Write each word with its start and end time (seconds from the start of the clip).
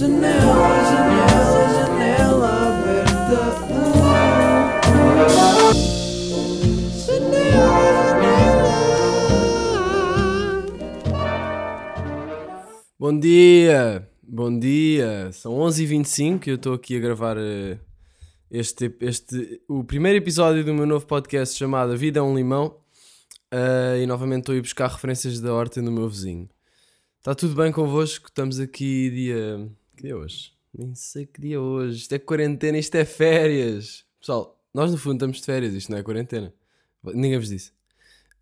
Janela, 0.00 0.32
janela, 0.90 1.62
janela 1.74 2.48
aberta. 2.68 3.40
Janela. 7.04 7.68
Bom 12.98 13.20
dia, 13.20 14.08
bom 14.22 14.58
dia. 14.58 15.30
São 15.32 15.52
11h25 15.52 16.46
e 16.46 16.50
eu 16.50 16.54
estou 16.54 16.72
aqui 16.72 16.96
a 16.96 17.00
gravar 17.00 17.36
eh, 17.36 17.78
este, 18.50 18.96
este, 19.02 19.60
o 19.68 19.84
primeiro 19.84 20.16
episódio 20.16 20.64
do 20.64 20.72
meu 20.72 20.86
novo 20.86 21.04
podcast 21.06 21.54
chamado 21.58 21.94
Vida 21.94 22.20
é 22.20 22.22
um 22.22 22.34
Limão. 22.34 22.74
Uh, 23.52 24.00
e 24.02 24.06
novamente 24.06 24.40
estou 24.40 24.54
a 24.54 24.56
ir 24.56 24.62
buscar 24.62 24.88
referências 24.88 25.38
da 25.40 25.52
horta 25.52 25.82
do 25.82 25.92
meu 25.92 26.08
vizinho. 26.08 26.48
Está 27.18 27.34
tudo 27.34 27.54
bem 27.54 27.70
convosco? 27.70 28.28
Estamos 28.28 28.58
aqui 28.58 29.10
dia. 29.10 29.70
Que 30.00 30.06
dia 30.06 30.16
hoje? 30.16 30.54
Nem 30.72 30.94
sei 30.94 31.26
que 31.26 31.38
dia 31.38 31.56
é 31.56 31.58
hoje. 31.58 31.98
Isto 31.98 32.14
é 32.14 32.18
quarentena, 32.18 32.78
isto 32.78 32.94
é 32.94 33.04
férias. 33.04 34.02
Pessoal, 34.18 34.58
nós 34.72 34.90
no 34.90 34.96
fundo 34.96 35.16
estamos 35.16 35.36
de 35.36 35.44
férias, 35.44 35.74
isto 35.74 35.92
não 35.92 35.98
é 35.98 36.02
quarentena. 36.02 36.54
Ninguém 37.04 37.38
vos 37.38 37.50
disse. 37.50 37.70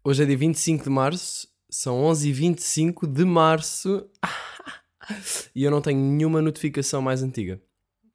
Hoje 0.04 0.22
é 0.22 0.26
dia 0.26 0.36
25 0.36 0.84
de 0.84 0.90
março, 0.90 1.48
são 1.68 2.00
11h25 2.04 3.12
de 3.12 3.24
março. 3.24 4.08
e 5.52 5.64
eu 5.64 5.70
não 5.72 5.80
tenho 5.82 5.98
nenhuma 5.98 6.40
notificação 6.40 7.02
mais 7.02 7.24
antiga. 7.24 7.60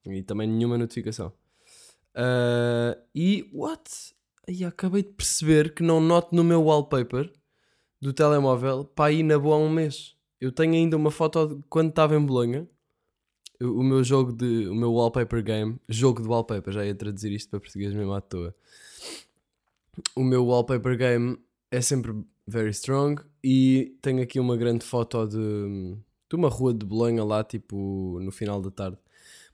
E 0.05 0.23
também 0.23 0.47
nenhuma 0.47 0.77
notificação. 0.77 1.33
Uh, 2.15 2.95
e 3.13 3.49
what? 3.53 3.91
Aí 4.47 4.63
acabei 4.63 5.03
de 5.03 5.09
perceber 5.09 5.73
que 5.73 5.83
não 5.83 5.99
noto 5.99 6.33
no 6.33 6.45
meu 6.45 6.63
wallpaper 6.63 7.29
do 8.01 8.13
telemóvel 8.13 8.85
para 8.85 9.11
ir 9.11 9.23
na 9.23 9.37
boa 9.37 9.57
há 9.57 9.59
um 9.59 9.69
mês. 9.69 10.15
Eu 10.39 10.49
tenho 10.49 10.75
ainda 10.75 10.95
uma 10.95 11.11
foto 11.11 11.57
de 11.57 11.63
quando 11.67 11.89
estava 11.89 12.15
em 12.15 12.25
Bolonha. 12.25 12.69
O 13.63 13.83
meu 13.83 14.03
jogo 14.03 14.31
de. 14.31 14.67
O 14.67 14.75
meu 14.75 14.93
wallpaper 14.93 15.43
game. 15.43 15.79
Jogo 15.87 16.21
de 16.21 16.27
wallpaper, 16.27 16.73
já 16.73 16.85
ia 16.85 16.95
traduzir 16.95 17.31
isto 17.31 17.49
para 17.49 17.59
português 17.59 17.93
mesmo 17.93 18.13
à 18.13 18.21
toa. 18.21 18.53
O 20.15 20.23
meu 20.23 20.45
wallpaper 20.45 20.97
game 20.97 21.37
é 21.71 21.81
sempre 21.81 22.13
very 22.47 22.69
strong. 22.71 23.21
E 23.43 23.95
tenho 24.01 24.21
aqui 24.21 24.39
uma 24.39 24.57
grande 24.57 24.85
foto 24.85 25.25
de, 25.27 25.95
de 26.29 26.35
uma 26.35 26.49
rua 26.49 26.73
de 26.73 26.85
Bolonha 26.85 27.23
lá, 27.23 27.43
tipo, 27.43 28.19
no 28.21 28.31
final 28.31 28.61
da 28.61 28.71
tarde. 28.71 28.97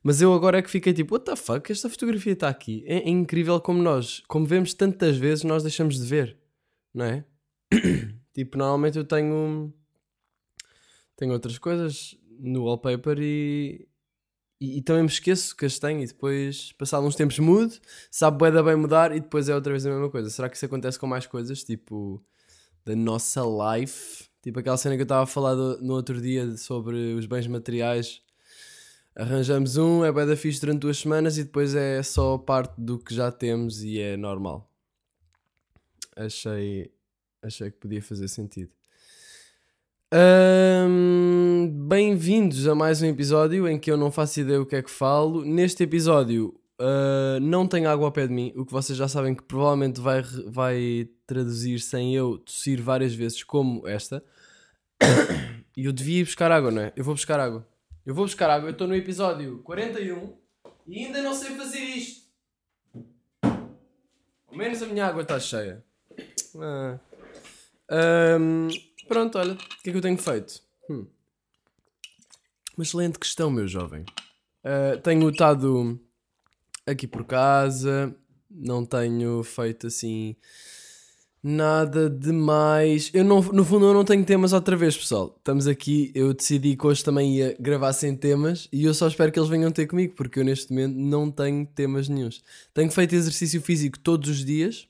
Mas 0.02 0.22
eu 0.22 0.33
agora 0.33 0.59
é 0.59 0.61
que 0.61 0.70
fiquei 0.70 0.94
tipo, 0.94 1.14
what 1.16 1.26
the 1.26 1.36
fuck, 1.36 1.70
esta 1.72 1.89
fotografia 1.89 2.33
está 2.33 2.48
aqui. 2.48 2.83
É, 2.88 2.98
é, 2.98 3.09
incrível 3.09 3.59
como 3.59 3.81
nós, 3.81 4.23
como 4.28 4.45
vemos 4.45 4.73
tantas 4.73 5.17
vezes, 5.17 5.44
nós 5.44 5.61
deixamos 5.61 6.00
de 6.00 6.05
ver, 6.05 6.38
não 6.94 7.05
é? 7.05 7.26
tipo, 8.33 8.58
normalmente 8.58 8.98
eu 8.98 9.03
tenho. 9.03 9.73
Tenho 11.17 11.33
outras 11.33 11.58
coisas 11.58 12.17
no 12.39 12.64
wallpaper 12.64 13.17
e, 13.20 13.89
e, 14.59 14.77
e, 14.77 14.81
também 14.81 15.03
me 15.03 15.09
esqueço 15.09 15.55
que 15.55 15.65
as 15.65 15.79
tenho 15.79 16.02
e 16.02 16.07
depois, 16.07 16.71
passado 16.73 17.05
uns 17.05 17.15
tempos, 17.15 17.39
mudo, 17.39 17.73
sabe 18.11 18.52
da 18.52 18.63
bem 18.63 18.75
mudar 18.75 19.15
e 19.15 19.19
depois 19.19 19.47
é 19.49 19.55
outra 19.55 19.71
vez 19.71 19.85
a 19.85 19.89
mesma 19.89 20.09
coisa. 20.09 20.29
Será 20.29 20.49
que 20.49 20.55
isso 20.55 20.65
acontece 20.65 20.99
com 20.99 21.07
mais 21.07 21.25
coisas? 21.25 21.63
Tipo, 21.63 22.21
da 22.85 22.95
nossa 22.95 23.41
life? 23.41 24.27
Tipo 24.41 24.59
aquela 24.59 24.77
cena 24.77 24.95
que 24.95 25.02
eu 25.02 25.03
estava 25.03 25.23
a 25.23 25.27
falar 25.27 25.55
do, 25.55 25.81
no 25.81 25.93
outro 25.93 26.21
dia 26.21 26.57
sobre 26.57 27.13
os 27.13 27.25
bens 27.25 27.47
materiais 27.47 28.21
arranjamos 29.19 29.75
um, 29.75 30.05
é 30.05 30.11
bem 30.11 30.25
da 30.25 30.35
fixe 30.35 30.61
durante 30.61 30.80
duas 30.80 30.97
semanas 30.97 31.37
e 31.37 31.43
depois 31.43 31.75
é 31.75 32.02
só 32.02 32.37
parte 32.37 32.73
do 32.77 32.97
que 32.97 33.13
já 33.13 33.30
temos 33.31 33.83
e 33.83 33.99
é 33.99 34.15
normal. 34.15 34.71
Achei, 36.15 36.89
achei 37.41 37.69
que 37.69 37.77
podia 37.77 38.02
fazer 38.02 38.30
sentido. 38.30 38.71
Um, 40.13 41.28
Bem-vindos 41.67 42.67
a 42.67 42.75
mais 42.75 43.02
um 43.02 43.07
episódio 43.07 43.67
em 43.67 43.77
que 43.77 43.91
eu 43.91 43.97
não 43.97 44.11
faço 44.11 44.39
ideia 44.39 44.61
o 44.61 44.65
que 44.65 44.77
é 44.77 44.81
que 44.81 44.89
falo. 44.89 45.43
Neste 45.43 45.83
episódio 45.83 46.59
uh, 46.79 47.39
não 47.41 47.67
tenho 47.67 47.89
água 47.89 48.05
ao 48.05 48.11
pé 48.11 48.27
de 48.27 48.33
mim, 48.33 48.53
o 48.55 48.65
que 48.65 48.71
vocês 48.71 48.97
já 48.97 49.07
sabem 49.07 49.35
que 49.35 49.43
provavelmente 49.43 49.99
vai, 49.99 50.21
vai 50.47 51.09
traduzir 51.25 51.80
sem 51.80 52.15
eu 52.15 52.37
tossir 52.37 52.81
várias 52.81 53.14
vezes, 53.14 53.43
como 53.43 53.87
esta. 53.87 54.23
E 55.75 55.86
eu 55.86 55.93
devia 55.93 56.19
ir 56.19 56.25
buscar 56.25 56.52
água, 56.52 56.71
não 56.71 56.81
é? 56.81 56.93
Eu 56.95 57.03
vou 57.03 57.14
buscar 57.14 57.39
água. 57.39 57.65
Eu 58.05 58.14
vou 58.14 58.25
buscar 58.25 58.49
água, 58.49 58.69
eu 58.69 58.73
estou 58.73 58.87
no 58.87 58.95
episódio 58.95 59.59
41 59.59 60.33
e 60.87 61.05
ainda 61.05 61.21
não 61.21 61.33
sei 61.33 61.52
fazer 61.52 61.80
isto. 61.80 62.27
Ao 63.42 64.58
menos 64.58 64.81
a 64.81 64.86
minha 64.87 65.05
água 65.05 65.21
está 65.21 65.39
cheia. 65.39 65.83
Ah. 66.58 66.99
Um, 68.39 68.67
pronto, 69.08 69.37
olha, 69.37 69.53
o 69.53 69.58
que 69.58 69.89
é 69.89 69.92
que 69.92 69.98
eu 69.98 70.02
tenho 70.02 70.17
feito? 70.17 70.61
Hum. 70.89 71.05
Uma 72.80 72.84
excelente 72.84 73.20
questão, 73.20 73.52
meu 73.52 73.67
jovem. 73.67 74.06
Uh, 74.64 74.98
tenho 75.04 75.30
estado 75.30 76.00
aqui 76.88 77.06
por 77.06 77.26
casa, 77.26 78.16
não 78.50 78.86
tenho 78.86 79.44
feito 79.44 79.88
assim 79.88 80.34
Nada 81.42 82.10
demais. 82.10 83.10
Eu 83.14 83.23
não, 83.23 83.42
no 83.42 83.64
fundo 83.64 83.86
eu 83.86 83.94
não 83.94 84.04
tenho 84.04 84.26
temas 84.26 84.52
outra 84.52 84.76
vez, 84.76 84.98
pessoal. 84.98 85.34
Estamos 85.38 85.67
aqui, 85.67 86.12
eu 86.14 86.34
decidi 86.34 86.76
que 86.76 86.86
hoje 86.86 87.02
também 87.02 87.38
ia 87.38 87.56
gravar 87.58 87.94
sem 87.94 88.14
temas 88.14 88.67
e 88.73 88.84
eu 88.84 88.94
só 88.94 89.08
espero 89.08 89.32
que 89.32 89.40
eles 89.40 89.50
venham 89.50 89.72
ter 89.72 89.88
comigo, 89.88 90.16
porque 90.16 90.40
eu 90.40 90.44
neste 90.44 90.72
momento 90.72 90.96
não 90.96 91.32
tenho 91.32 91.66
temas 91.66 92.10
nenhums. 92.10 92.44
Tenho 92.73 92.92
feito 92.92 93.16
exercício 93.16 93.61
físico 93.61 93.98
todos 94.00 94.30
os 94.30 94.44
dias 94.44 94.86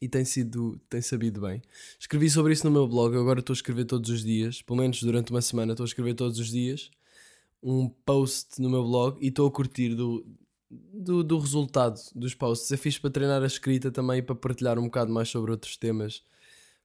e 0.00 0.08
tem 0.08 0.24
sido, 0.24 0.80
tem 0.88 1.02
sabido 1.02 1.40
bem. 1.42 1.60
Escrevi 1.98 2.30
sobre 2.30 2.52
isso 2.52 2.64
no 2.64 2.72
meu 2.72 2.88
blog, 2.88 3.16
agora 3.16 3.40
estou 3.40 3.52
a 3.52 3.56
escrever 3.56 3.84
todos 3.84 4.10
os 4.10 4.24
dias, 4.24 4.62
pelo 4.62 4.78
menos 4.78 5.02
durante 5.02 5.30
uma 5.30 5.42
semana 5.42 5.72
estou 5.72 5.84
a 5.84 5.88
escrever 5.88 6.14
todos 6.14 6.38
os 6.38 6.48
dias 6.48 6.90
um 7.62 7.88
post 7.88 8.60
no 8.60 8.70
meu 8.70 8.82
blog 8.82 9.18
e 9.20 9.28
estou 9.28 9.46
a 9.46 9.50
curtir 9.50 9.94
do, 9.94 10.24
do, 10.70 11.22
do 11.22 11.38
resultado 11.38 12.00
dos 12.14 12.34
posts. 12.34 12.70
É 12.72 12.76
fixe 12.76 13.00
para 13.00 13.10
treinar 13.10 13.42
a 13.42 13.46
escrita 13.46 13.90
também 13.90 14.18
e 14.18 14.22
para 14.22 14.34
partilhar 14.34 14.78
um 14.78 14.84
bocado 14.84 15.12
mais 15.12 15.28
sobre 15.28 15.50
outros 15.50 15.76
temas 15.76 16.22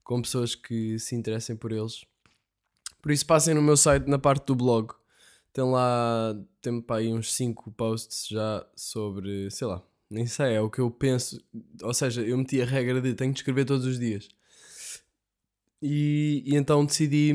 com 0.04 0.22
pessoas 0.22 0.54
que 0.54 1.00
se 1.00 1.16
interessem 1.16 1.56
por 1.56 1.72
eles. 1.72 2.06
Por 3.02 3.12
isso 3.12 3.26
passem 3.26 3.54
no 3.54 3.62
meu 3.62 3.78
site 3.78 4.08
na 4.08 4.20
parte 4.20 4.46
do 4.48 4.56
blog. 4.56 4.94
Tem 5.54 5.64
lá, 5.64 6.36
tem 6.62 6.82
para 6.82 6.98
aí 6.98 7.14
uns 7.14 7.34
5 7.34 7.72
posts 7.72 8.28
já 8.28 8.66
sobre, 8.76 9.50
sei 9.52 9.68
lá, 9.68 9.82
nem 10.16 10.26
sei, 10.26 10.54
é 10.54 10.62
o 10.62 10.70
que 10.70 10.80
eu 10.80 10.90
penso. 10.90 11.44
Ou 11.84 11.94
seja, 11.94 12.22
eu 12.22 12.38
meti 12.38 12.62
a 12.62 12.66
regra 12.66 13.02
de 13.02 13.14
tenho 13.14 13.34
de 13.34 13.40
escrever 13.40 13.66
todos 13.66 13.86
os 13.86 14.00
dias. 14.00 14.30
E, 15.82 16.42
e 16.46 16.56
então 16.56 16.86
decidi 16.86 17.34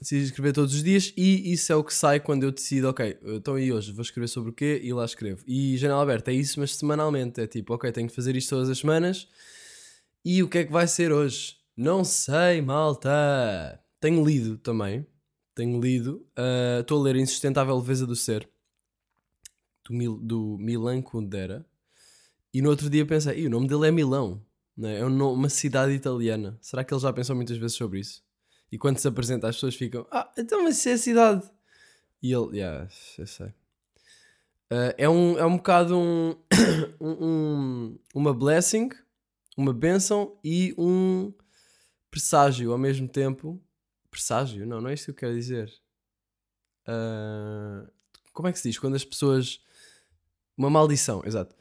decido 0.00 0.24
escrever 0.24 0.52
todos 0.52 0.74
os 0.74 0.82
dias 0.82 1.12
e 1.16 1.52
isso 1.52 1.72
é 1.72 1.76
o 1.76 1.82
que 1.82 1.92
sai 1.92 2.20
quando 2.20 2.44
eu 2.44 2.52
decido, 2.52 2.88
ok, 2.88 3.18
então 3.24 3.58
e 3.58 3.72
hoje 3.72 3.90
vou 3.90 4.02
escrever 4.02 4.28
sobre 4.28 4.50
o 4.50 4.52
quê 4.52 4.80
e 4.82 4.92
lá 4.92 5.04
escrevo. 5.04 5.42
E 5.44 5.76
janela 5.76 6.02
aberta 6.02 6.30
é 6.30 6.34
isso, 6.34 6.60
mas 6.60 6.76
semanalmente 6.76 7.40
é 7.40 7.48
tipo, 7.48 7.74
ok, 7.74 7.90
tenho 7.90 8.08
que 8.08 8.14
fazer 8.14 8.36
isto 8.36 8.50
todas 8.50 8.70
as 8.70 8.78
semanas 8.78 9.26
e 10.24 10.40
o 10.40 10.48
que 10.48 10.58
é 10.58 10.64
que 10.64 10.72
vai 10.72 10.86
ser 10.86 11.10
hoje? 11.12 11.56
Não 11.76 12.04
sei, 12.04 12.62
malta. 12.62 13.80
Tenho 14.00 14.24
lido 14.24 14.56
também, 14.58 15.04
tenho 15.52 15.80
lido, 15.80 16.24
uh, 16.38 16.80
estou 16.80 16.98
uh, 16.98 17.00
a 17.00 17.04
ler 17.04 17.16
Insustentável 17.16 17.76
Leveza 17.76 18.06
do 18.06 18.14
Ser 18.14 18.48
do, 19.84 19.92
Mil, 19.92 20.16
do 20.16 20.56
Milan 20.60 21.02
Kundera 21.02 21.66
e 22.52 22.62
no 22.62 22.70
outro 22.70 22.88
dia 22.88 23.04
pensei, 23.04 23.46
o 23.46 23.50
nome 23.50 23.68
dele 23.68 23.88
é 23.88 23.90
Milão, 23.90 24.42
né? 24.76 25.00
é 25.00 25.04
uma 25.04 25.48
cidade 25.48 25.92
italiana. 25.92 26.58
Será 26.60 26.84
que 26.84 26.92
ele 26.92 27.00
já 27.00 27.12
pensou 27.12 27.36
muitas 27.36 27.56
vezes 27.56 27.76
sobre 27.76 28.00
isso? 28.00 28.22
E 28.70 28.78
quando 28.78 28.98
se 28.98 29.08
apresenta, 29.08 29.48
as 29.48 29.56
pessoas 29.56 29.74
ficam: 29.74 30.06
Ah, 30.10 30.30
então, 30.36 30.62
mas 30.62 30.78
isso 30.78 30.88
é 30.88 30.92
a 30.92 30.98
cidade. 30.98 31.50
E 32.22 32.32
ele, 32.32 32.58
yeah, 32.58 32.88
eu 33.18 33.26
sei. 33.26 33.46
Uh, 34.70 34.92
é, 34.98 35.08
um, 35.08 35.38
é 35.38 35.46
um 35.46 35.56
bocado 35.56 35.96
um, 37.00 37.10
um, 37.10 37.98
uma 38.14 38.34
blessing, 38.34 38.90
uma 39.56 39.72
bênção 39.72 40.38
e 40.44 40.74
um 40.76 41.32
presságio 42.10 42.72
ao 42.72 42.78
mesmo 42.78 43.08
tempo. 43.08 43.60
Presságio? 44.10 44.66
Não, 44.66 44.80
não 44.80 44.90
é 44.90 44.94
isso 44.94 45.06
que 45.06 45.10
eu 45.10 45.14
quero 45.14 45.34
dizer. 45.34 45.72
Uh, 46.86 47.90
como 48.32 48.48
é 48.48 48.52
que 48.52 48.58
se 48.58 48.68
diz? 48.68 48.78
Quando 48.78 48.94
as 48.94 49.04
pessoas. 49.04 49.60
Uma 50.56 50.68
maldição, 50.68 51.22
exato. 51.24 51.54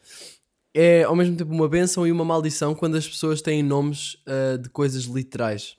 É 0.79 1.01
ao 1.01 1.15
mesmo 1.15 1.35
tempo 1.35 1.51
uma 1.51 1.67
bênção 1.67 2.05
e 2.05 2.11
uma 2.11 2.23
maldição 2.23 2.75
quando 2.75 2.97
as 2.97 3.09
pessoas 3.09 3.41
têm 3.41 3.63
nomes 3.63 4.13
uh, 4.27 4.59
de 4.59 4.69
coisas 4.69 5.05
literais. 5.05 5.75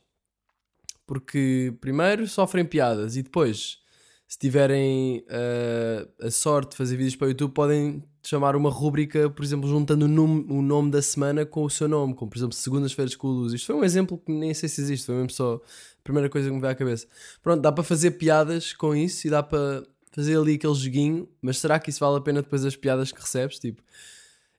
Porque 1.06 1.73
primeiro 1.81 2.27
sofrem 2.27 2.65
piadas 2.65 3.17
e 3.17 3.23
depois, 3.23 3.79
se 4.27 4.37
tiverem 4.37 5.25
uh, 5.29 6.27
a 6.27 6.33
sorte 6.33 6.73
de 6.73 6.79
fazer 6.79 6.97
vídeos 6.97 7.15
para 7.15 7.27
o 7.27 7.31
YouTube, 7.31 7.53
podem 7.53 8.03
chamar 8.25 8.56
uma 8.56 8.71
rúbrica, 8.71 9.31
por 9.31 9.45
exemplo, 9.45 9.69
juntando 9.69 10.06
o 10.06 10.09
nome, 10.09 10.45
o 10.50 10.61
nome 10.61 10.91
da 10.91 11.01
semana 11.01 11.47
com 11.47 11.62
o 11.62 11.71
seu 11.71 11.87
nome, 11.87 12.12
como 12.12 12.29
por 12.29 12.37
exemplo 12.37 12.56
Segundas-feiras 12.56 13.15
com 13.15 13.29
o 13.29 13.31
Luz. 13.31 13.53
Isto 13.53 13.67
foi 13.67 13.77
um 13.77 13.85
exemplo 13.85 14.19
que 14.19 14.33
nem 14.33 14.53
sei 14.53 14.69
se 14.69 14.81
existe, 14.81 15.06
foi 15.06 15.15
mesmo 15.15 15.31
só 15.31 15.55
a 15.55 16.03
primeira 16.03 16.29
coisa 16.29 16.49
que 16.49 16.55
me 16.56 16.61
veio 16.61 16.73
à 16.73 16.75
cabeça. 16.75 17.06
Pronto, 17.41 17.62
dá 17.62 17.71
para 17.71 17.85
fazer 17.85 18.11
piadas 18.19 18.73
com 18.73 18.97
isso 18.97 19.29
e 19.29 19.31
dá 19.31 19.44
para 19.44 19.85
fazer 20.11 20.37
ali 20.37 20.55
aquele 20.55 20.75
joguinho, 20.75 21.29
mas 21.41 21.59
será 21.59 21.79
que 21.79 21.89
isso 21.89 22.01
vale 22.01 22.17
a 22.17 22.21
pena 22.21 22.43
depois 22.43 22.62
das 22.62 22.75
piadas 22.75 23.12
que 23.12 23.21
recebes? 23.21 23.61
Tipo, 23.61 23.81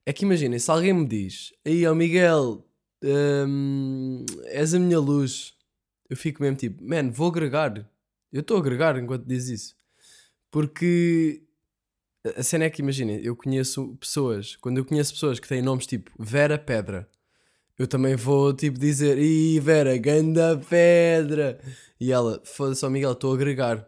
é 0.10 0.14
que 0.14 0.26
imaginem, 0.26 0.58
se 0.58 0.72
alguém 0.72 0.92
me 0.92 1.06
diz, 1.06 1.54
aí 1.64 1.86
ó 1.86 1.94
Miguel, 1.94 2.66
hum, 3.48 4.26
és 4.46 4.74
a 4.74 4.80
minha 4.80 5.00
luz, 5.00 5.54
eu 6.10 6.18
fico 6.18 6.42
mesmo 6.42 6.58
tipo, 6.58 6.84
man, 6.84 7.12
vou 7.12 7.28
agregar. 7.28 7.88
Eu 8.34 8.42
estou 8.42 8.58
a 8.58 8.60
agregar 8.60 8.98
enquanto 8.98 9.28
diz 9.28 9.50
isso. 9.50 9.76
Porque 10.50 11.44
a 12.36 12.42
cena 12.42 12.66
é 12.66 12.72
que, 12.72 12.82
imaginem, 12.82 13.22
eu 13.24 13.36
conheço 13.36 13.96
pessoas, 13.98 14.56
quando 14.56 14.80
eu 14.80 14.86
conheço 14.86 15.14
pessoas 15.14 15.40
que 15.40 15.48
têm 15.48 15.62
nomes 15.62 15.86
tipo 15.86 16.12
Vera 16.18 16.58
Pedra, 16.58 17.08
eu 17.78 17.88
também 17.88 18.16
vou 18.16 18.52
tipo 18.52 18.80
dizer, 18.80 19.16
ih 19.20 19.60
Vera, 19.60 19.96
ganda 19.96 20.58
pedra. 20.58 21.60
E 22.00 22.12
ela, 22.12 22.42
foda-se, 22.46 22.88
Miguel, 22.90 23.12
estou 23.12 23.32
a 23.32 23.36
agregar. 23.36 23.88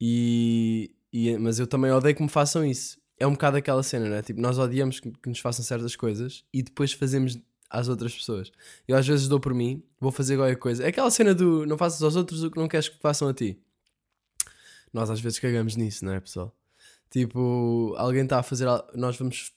E, 0.00 0.90
e, 1.12 1.38
mas 1.38 1.60
eu 1.60 1.68
também 1.68 1.92
odeio 1.92 2.16
que 2.16 2.22
me 2.24 2.28
façam 2.28 2.64
isso. 2.64 2.98
É 3.18 3.26
um 3.26 3.32
bocado 3.32 3.56
aquela 3.56 3.82
cena, 3.82 4.08
não 4.08 4.16
é? 4.16 4.22
Tipo, 4.22 4.40
nós 4.40 4.58
odiamos 4.58 5.00
que, 5.00 5.10
que 5.10 5.28
nos 5.28 5.38
façam 5.38 5.64
certas 5.64 5.96
coisas 5.96 6.44
e 6.52 6.62
depois 6.62 6.92
fazemos 6.92 7.38
às 7.70 7.88
outras 7.88 8.14
pessoas. 8.14 8.52
Eu 8.86 8.96
às 8.96 9.06
vezes 9.06 9.28
dou 9.28 9.40
por 9.40 9.54
mim, 9.54 9.82
vou 10.00 10.12
fazer 10.12 10.36
qualquer 10.36 10.56
coisa. 10.56 10.84
É 10.84 10.88
aquela 10.88 11.10
cena 11.10 11.34
do 11.34 11.66
não 11.66 11.78
faças 11.78 12.02
aos 12.02 12.16
outros 12.16 12.42
o 12.42 12.50
que 12.50 12.58
não 12.58 12.68
queres 12.68 12.88
que 12.88 12.98
façam 12.98 13.28
a 13.28 13.34
ti. 13.34 13.58
Nós 14.92 15.10
às 15.10 15.20
vezes 15.20 15.38
cagamos 15.38 15.76
nisso, 15.76 16.04
não 16.04 16.12
é, 16.12 16.20
pessoal? 16.20 16.54
Tipo, 17.10 17.94
alguém 17.96 18.24
está 18.24 18.38
a 18.38 18.42
fazer. 18.42 18.66
Nós 18.94 19.16
vamos, 19.16 19.52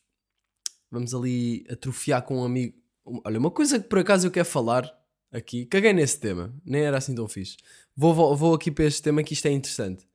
vamos 0.90 1.14
ali 1.14 1.66
atrofiar 1.70 2.24
com 2.24 2.42
um 2.42 2.44
amigo. 2.44 2.78
Olha, 3.24 3.40
uma 3.40 3.52
coisa 3.52 3.80
que 3.80 3.88
por 3.88 4.00
acaso 4.00 4.28
eu 4.28 4.32
quero 4.32 4.46
falar 4.46 4.90
aqui, 5.32 5.66
caguei 5.66 5.94
nesse 5.94 6.20
tema, 6.20 6.54
nem 6.66 6.82
era 6.82 6.98
assim 6.98 7.16
tão 7.16 7.28
fixe. 7.28 7.58
Vou, 7.96 8.14
vou, 8.14 8.36
vou 8.36 8.54
aqui 8.54 8.72
para 8.72 8.86
este 8.86 9.02
tema 9.02 9.24
que 9.24 9.34
isto 9.34 9.48
é 9.48 9.52
interessante. 9.52 10.09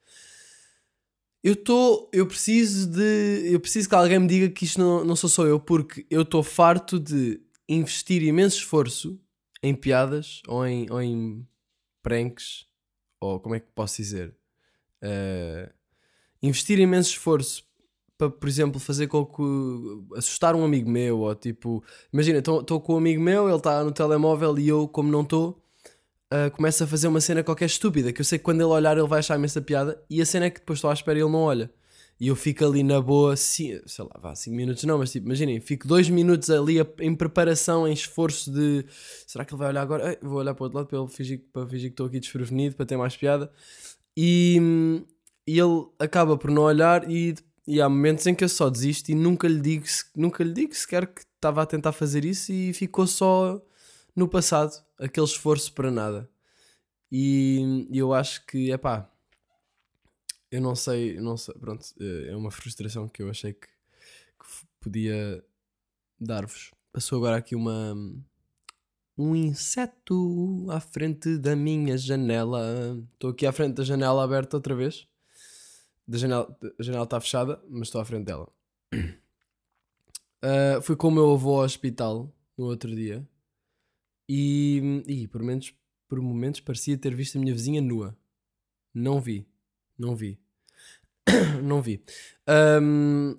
Eu 1.45 1.53
estou. 1.53 2.09
Eu 2.11 2.27
preciso 2.27 2.91
de. 2.91 3.53
Eu 3.53 3.61
preciso 3.61 3.87
que 3.87 3.95
alguém 3.95 4.19
me 4.19 4.27
diga 4.27 4.49
que 4.49 4.65
isto 4.65 4.81
não, 4.81 5.05
não 5.05 5.15
sou 5.15 5.29
só 5.29 5.45
eu, 5.45 5.61
porque 5.61 6.07
eu 6.11 6.23
estou 6.23 6.43
farto 6.43 6.99
de 6.99 7.39
investir 7.69 8.23
imenso 8.23 8.57
esforço 8.57 9.21
em 9.63 9.75
piadas 9.75 10.41
ou 10.49 10.67
em, 10.67 10.91
ou 10.91 11.03
em 11.03 11.47
pranks, 12.03 12.67
ou 13.21 13.39
como 13.41 13.55
é 13.55 13.61
que 13.61 13.67
posso 13.75 13.97
dizer? 13.97 14.35
Uh, 15.03 15.71
investir 16.43 16.79
imenso 16.79 17.11
esforço 17.11 17.65
para, 18.17 18.31
por 18.31 18.49
exemplo, 18.49 18.81
fazer 18.81 19.07
com 19.09 19.27
que 19.27 20.17
assustar 20.17 20.55
um 20.55 20.65
amigo 20.65 20.89
meu, 20.89 21.21
ou 21.21 21.35
tipo, 21.35 21.85
imagina, 22.11 22.39
estou 22.39 22.81
com 22.81 22.95
um 22.95 22.99
amigo 22.99 23.21
meu, 23.21 23.49
ele 23.49 23.57
está 23.57 23.85
no 23.85 23.93
telemóvel 23.93 24.59
e 24.59 24.69
eu, 24.69 24.89
como 24.89 25.11
não 25.11 25.23
estou, 25.23 25.63
uh, 26.33 26.51
começo 26.53 26.85
a 26.85 26.87
fazer 26.87 27.09
uma 27.09 27.21
cena 27.21 27.43
qualquer 27.43 27.67
estúpida, 27.67 28.13
que 28.13 28.21
eu 28.21 28.25
sei 28.25 28.39
que 28.39 28.45
quando 28.45 28.61
ele 28.61 28.71
olhar 28.71 28.97
ele 28.97 29.07
vai 29.07 29.19
achar 29.21 29.37
imensa 29.37 29.61
piada, 29.61 30.03
e 30.09 30.21
a 30.21 30.27
cena 30.27 30.47
é 30.47 30.51
que 30.51 30.61
depois 30.61 30.79
estou 30.79 30.91
à 30.91 30.95
espera 30.95 31.19
e 31.19 31.23
ele 31.23 31.31
não 31.31 31.41
olha. 31.41 31.71
E 32.21 32.29
eu 32.29 32.37
fico 32.37 32.65
ali 32.65 32.83
na 32.85 33.01
boa, 33.01 33.37
sei 33.37 33.83
lá, 33.99 34.21
vá, 34.21 34.35
5 34.37 34.55
minutos 34.55 34.85
não, 34.85 34.99
mas 34.99 35.11
tipo, 35.11 35.27
imaginem, 35.27 35.61
fico 35.61 35.87
2 35.89 36.09
minutos 36.09 36.49
ali 36.49 36.77
em 37.01 37.15
preparação, 37.15 37.89
em 37.89 37.93
esforço 37.93 38.53
de 38.53 38.85
será 39.27 39.45
que 39.45 39.53
ele 39.53 39.59
vai 39.59 39.69
olhar 39.69 39.83
agora? 39.83 40.11
Ei, 40.11 40.19
vou 40.23 40.39
olhar 40.39 40.55
para 40.55 40.63
o 40.63 40.65
outro 40.65 40.79
lado 40.79 40.87
para 40.87 40.99
ele 40.99 41.09
fingir, 41.09 41.43
para 41.53 41.67
fingir 41.67 41.91
que 41.91 41.95
estou 41.95 42.07
aqui 42.07 42.21
desprevenido, 42.21 42.77
para 42.77 42.87
ter 42.87 42.97
mais 42.97 43.17
piada. 43.17 43.51
E, 44.17 45.03
e 45.47 45.59
ele 45.59 45.87
acaba 45.99 46.37
por 46.39 46.51
não 46.51 46.63
olhar 46.63 47.11
e, 47.11 47.35
e 47.67 47.81
há 47.81 47.89
momentos 47.89 48.25
em 48.27 48.35
que 48.35 48.45
eu 48.45 48.49
só 48.49 48.71
desisto 48.71 49.11
e 49.11 49.15
nunca 49.15 49.49
lhe 49.49 49.61
digo, 49.61 49.85
nunca 50.15 50.45
lhe 50.45 50.53
digo 50.53 50.75
sequer 50.75 51.07
que 51.09 51.23
estava 51.23 51.63
a 51.63 51.67
tentar 51.67 51.93
fazer 51.93 52.25
isso 52.25 52.53
e 52.53 52.73
ficou 52.73 53.07
só 53.09 53.61
no 54.15 54.29
passado, 54.29 54.84
aquele 54.99 55.27
esforço 55.27 55.73
para 55.73 55.91
nada. 55.91 56.31
E 57.11 57.87
eu 57.93 58.13
acho 58.13 58.45
que, 58.47 58.73
é 58.73 58.77
pá, 58.77 59.11
eu 60.51 60.61
não 60.61 60.75
sei, 60.75 61.19
não 61.21 61.37
sei, 61.37 61.55
pronto, 61.55 61.87
eh, 62.01 62.31
é 62.31 62.37
uma 62.37 62.51
frustração 62.51 63.09
que 63.09 63.23
eu 63.23 63.31
achei 63.31 63.53
que, 63.53 63.67
que 63.67 64.67
podia 64.81 65.45
dar-vos. 66.21 66.73
Passou 66.93 67.19
agora 67.19 67.37
aqui 67.37 67.55
uma 67.55 67.95
um 69.17 69.37
inseto 69.37 70.67
à 70.71 70.81
frente 70.81 71.39
da 71.39 71.55
minha 71.55 71.97
janela. 71.97 72.99
Estou 73.13 73.31
aqui 73.31 73.47
à 73.47 73.53
frente 73.53 73.75
da 73.75 73.85
janela 73.85 74.25
aberta 74.25 74.57
outra 74.57 74.75
vez 74.75 75.07
da 76.07 76.19
janela, 76.19 76.57
a 76.79 76.83
janela 76.83 77.05
está 77.05 77.21
fechada, 77.21 77.61
mas 77.69 77.89
estou 77.89 78.01
à 78.01 78.05
frente 78.05 78.27
dela. 78.27 78.49
Uh, 78.93 80.81
fui 80.83 80.97
com 80.97 81.09
o 81.09 81.11
meu 81.11 81.33
avô 81.33 81.57
ao 81.57 81.65
hospital 81.65 82.33
no 82.57 82.67
outro 82.67 82.95
dia 82.95 83.27
e, 84.29 85.03
e 85.07 85.29
por, 85.29 85.41
momentos, 85.41 85.75
por 86.09 86.21
momentos 86.21 86.61
parecia 86.61 86.99
ter 86.99 87.15
visto 87.15 87.37
a 87.37 87.41
minha 87.41 87.55
vizinha 87.55 87.81
nua. 87.81 88.17
Não 88.93 89.21
vi, 89.21 89.47
não 89.99 90.15
vi, 90.15 90.39
não 91.63 91.83
vi. 91.83 92.03
Um, 92.81 93.39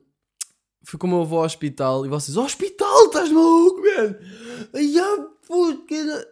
fui 0.84 1.00
com 1.00 1.08
o 1.08 1.10
meu 1.10 1.22
avô 1.22 1.38
ao 1.38 1.46
hospital 1.46 2.06
e 2.06 2.10
vocês, 2.10 2.36
hospital, 2.38 3.06
estás 3.06 3.32
maluco, 3.32 3.82
man? 3.82 4.16
Yeah, 4.74 5.28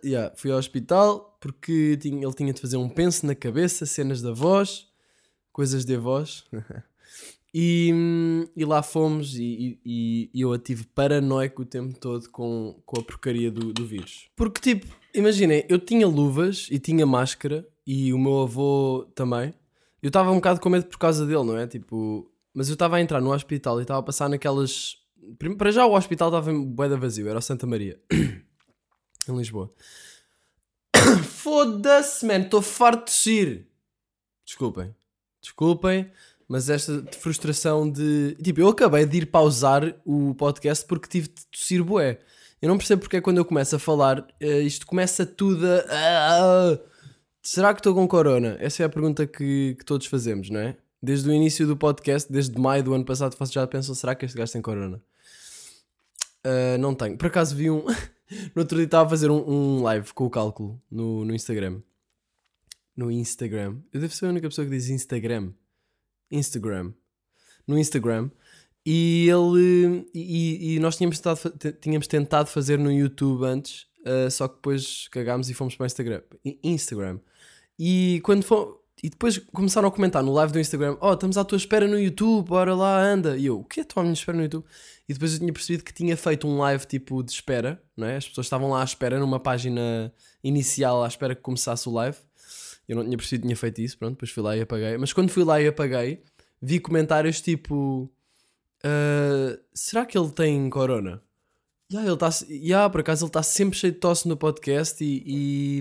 yeah, 0.03 0.33
fui 0.35 0.51
ao 0.51 0.57
hospital 0.57 1.37
porque 1.39 1.97
tinha, 1.97 2.25
ele 2.25 2.33
tinha 2.33 2.53
de 2.53 2.61
fazer 2.61 2.77
um 2.77 2.89
penso 2.89 3.25
na 3.25 3.35
cabeça, 3.35 3.85
cenas 3.85 4.21
da 4.21 4.31
voz 4.31 4.91
coisas 5.53 5.85
de 5.85 5.95
avós. 5.95 6.43
e, 7.53 7.93
e 8.55 8.65
lá 8.65 8.81
fomos 8.81 9.35
e, 9.35 9.79
e, 9.85 10.29
e, 10.33 10.41
eu 10.41 10.57
tive 10.57 10.85
paranoico 10.85 11.61
o 11.61 11.65
tempo 11.65 11.99
todo 11.99 12.27
com, 12.29 12.81
com 12.83 12.99
a 12.99 13.03
porcaria 13.03 13.51
do, 13.51 13.71
do 13.71 13.85
vírus. 13.85 14.27
Porque, 14.35 14.59
tipo, 14.59 14.87
imaginem, 15.13 15.63
eu 15.69 15.77
tinha 15.77 16.07
luvas 16.07 16.67
e 16.71 16.79
tinha 16.79 17.05
máscara 17.05 17.67
e 17.85 18.11
o 18.11 18.17
meu 18.17 18.41
avô 18.41 19.07
também. 19.13 19.53
Eu 20.01 20.07
estava 20.07 20.31
um 20.31 20.35
bocado 20.35 20.59
com 20.59 20.69
medo 20.69 20.85
por 20.85 20.97
causa 20.97 21.27
dele, 21.27 21.43
não 21.43 21.57
é? 21.57 21.67
Tipo, 21.67 22.27
mas 22.53 22.69
eu 22.69 22.73
estava 22.73 22.97
a 22.97 23.01
entrar 23.01 23.21
no 23.21 23.31
hospital 23.31 23.79
e 23.79 23.83
estava 23.83 23.99
a 23.99 24.03
passar 24.03 24.27
naquelas. 24.27 24.97
Para 25.57 25.71
já 25.71 25.85
o 25.85 25.95
hospital 25.95 26.29
estava 26.29 26.51
em 26.51 26.65
boeda 26.65 26.97
vazio, 26.97 27.29
era 27.29 27.37
o 27.37 27.41
Santa 27.41 27.67
Maria, 27.67 28.01
em 28.11 29.37
Lisboa. 29.37 29.71
Foda-se, 31.23 32.25
man, 32.25 32.39
estou 32.39 32.61
farto 32.63 33.05
de 33.05 33.05
tossir. 33.05 33.67
Desculpem. 34.43 34.93
Desculpem, 35.41 36.09
mas 36.53 36.69
esta 36.69 37.03
frustração 37.19 37.89
de. 37.89 38.37
Tipo, 38.39 38.61
eu 38.61 38.67
acabei 38.67 39.07
de 39.07 39.17
ir 39.17 39.25
pausar 39.25 39.95
o 40.05 40.35
podcast 40.35 40.85
porque 40.85 41.07
tive 41.07 41.29
de 41.29 41.47
tossir 41.47 41.83
bué. 41.83 42.19
Eu 42.61 42.69
não 42.69 42.77
percebo 42.77 43.01
porque 43.01 43.17
é 43.17 43.21
quando 43.21 43.39
eu 43.39 43.45
começo 43.45 43.75
a 43.75 43.79
falar, 43.79 44.19
uh, 44.19 44.61
isto 44.61 44.85
começa 44.85 45.25
tudo 45.25 45.65
a. 45.65 46.75
Uh, 46.75 46.79
será 47.41 47.73
que 47.73 47.79
estou 47.79 47.95
com 47.95 48.07
corona? 48.07 48.55
Essa 48.59 48.83
é 48.83 48.85
a 48.85 48.89
pergunta 48.89 49.25
que, 49.25 49.75
que, 49.79 49.83
todos 49.83 50.05
fazemos, 50.05 50.51
não 50.51 50.59
é? 50.59 50.77
Desde 51.01 51.27
o 51.27 51.33
início 51.33 51.65
do 51.65 51.75
podcast, 51.75 52.31
desde 52.31 52.55
maio 52.59 52.83
do 52.83 52.93
ano 52.93 53.03
passado, 53.03 53.35
já 53.49 53.65
pensam: 53.65 53.95
será 53.95 54.13
que 54.13 54.23
este 54.23 54.37
gajo 54.37 54.53
tem 54.53 54.61
corona? 54.61 55.01
Uh, 56.45 56.77
não 56.77 56.93
tenho. 56.93 57.17
Por 57.17 57.25
acaso 57.25 57.55
vi 57.55 57.71
um. 57.71 57.83
no 58.53 58.61
outro 58.61 58.77
dia 58.77 58.85
estava 58.85 59.07
a 59.07 59.09
fazer 59.09 59.31
um, 59.31 59.43
um 59.49 59.81
live 59.81 60.13
com 60.13 60.25
o 60.25 60.29
cálculo 60.29 60.79
no, 60.91 61.25
no 61.25 61.33
Instagram 61.33 61.81
no 62.95 63.11
Instagram. 63.11 63.77
Eu 63.91 63.99
devo 63.99 64.13
ser 64.13 64.27
a 64.27 64.29
única 64.29 64.47
pessoa 64.47 64.65
que 64.65 64.71
diz 64.71 64.87
Instagram. 64.87 65.51
Instagram. 66.33 66.91
No 67.67 67.77
Instagram. 67.77 68.29
E 68.85 69.29
ele. 69.29 70.05
E, 70.13 70.75
e 70.75 70.79
nós 70.79 70.97
tínhamos 70.97 71.19
tentado, 71.19 71.73
tínhamos 71.79 72.07
tentado 72.07 72.49
fazer 72.49 72.77
no 72.77 72.91
YouTube 72.91 73.45
antes, 73.45 73.85
uh, 74.05 74.29
só 74.29 74.47
que 74.47 74.55
depois 74.55 75.07
cagámos 75.09 75.49
e 75.49 75.53
fomos 75.53 75.75
para 75.75 75.83
o 75.83 75.87
Instagram. 75.87 76.21
Instagram. 76.63 77.19
E 77.79 78.19
quando. 78.23 78.45
E 79.01 79.09
depois 79.09 79.37
começaram 79.37 79.89
a 79.89 79.91
comentar 79.91 80.23
no 80.23 80.33
live 80.33 80.53
do 80.53 80.59
Instagram: 80.59 80.97
Oh, 81.01 81.13
estamos 81.13 81.37
à 81.37 81.43
tua 81.43 81.57
espera 81.57 81.87
no 81.87 81.99
YouTube, 81.99 82.47
bora 82.47 82.73
lá, 82.73 83.01
anda. 83.01 83.37
E 83.37 83.45
eu: 83.45 83.59
O 83.59 83.63
que 83.63 83.79
é? 83.79 83.83
Estou 83.83 84.03
à 84.03 84.05
espera 84.11 84.37
no 84.37 84.43
YouTube? 84.43 84.65
E 85.07 85.13
depois 85.13 85.33
eu 85.33 85.39
tinha 85.39 85.51
percebido 85.51 85.83
que 85.83 85.93
tinha 85.93 86.15
feito 86.15 86.47
um 86.47 86.57
live 86.57 86.85
tipo 86.85 87.21
de 87.21 87.31
espera, 87.31 87.81
não 87.97 88.07
é? 88.07 88.17
As 88.17 88.27
pessoas 88.27 88.45
estavam 88.45 88.69
lá 88.69 88.81
à 88.81 88.83
espera, 88.83 89.19
numa 89.19 89.39
página 89.39 90.13
inicial, 90.41 91.03
à 91.03 91.07
espera 91.07 91.35
que 91.35 91.41
começasse 91.41 91.87
o 91.89 91.91
live. 91.91 92.17
Eu 92.87 92.97
não 92.97 93.03
tinha 93.03 93.17
percebido 93.17 93.41
que 93.41 93.47
tinha 93.47 93.57
feito 93.57 93.81
isso, 93.81 93.97
pronto, 93.97 94.13
depois 94.13 94.31
fui 94.31 94.43
lá 94.43 94.55
e 94.55 94.61
apaguei. 94.61 94.97
Mas 94.97 95.11
quando 95.11 95.29
fui 95.29 95.43
lá 95.43 95.61
e 95.61 95.67
apaguei, 95.67 96.21
vi 96.63 96.79
comentários 96.79 97.41
tipo: 97.41 98.09
uh, 98.85 99.59
Será 99.73 100.05
que 100.05 100.17
ele 100.17 100.31
tem 100.31 100.69
corona? 100.69 101.21
Yeah, 101.91 102.09
ele 102.09 102.17
tá, 102.17 102.29
yeah, 102.49 102.89
por 102.89 103.01
acaso 103.01 103.25
ele 103.25 103.29
está 103.29 103.43
sempre 103.43 103.77
cheio 103.77 103.93
de 103.93 103.99
tosse 103.99 104.27
no 104.27 104.37
podcast 104.37 105.03
e, 105.03 105.21
e, 105.27 105.79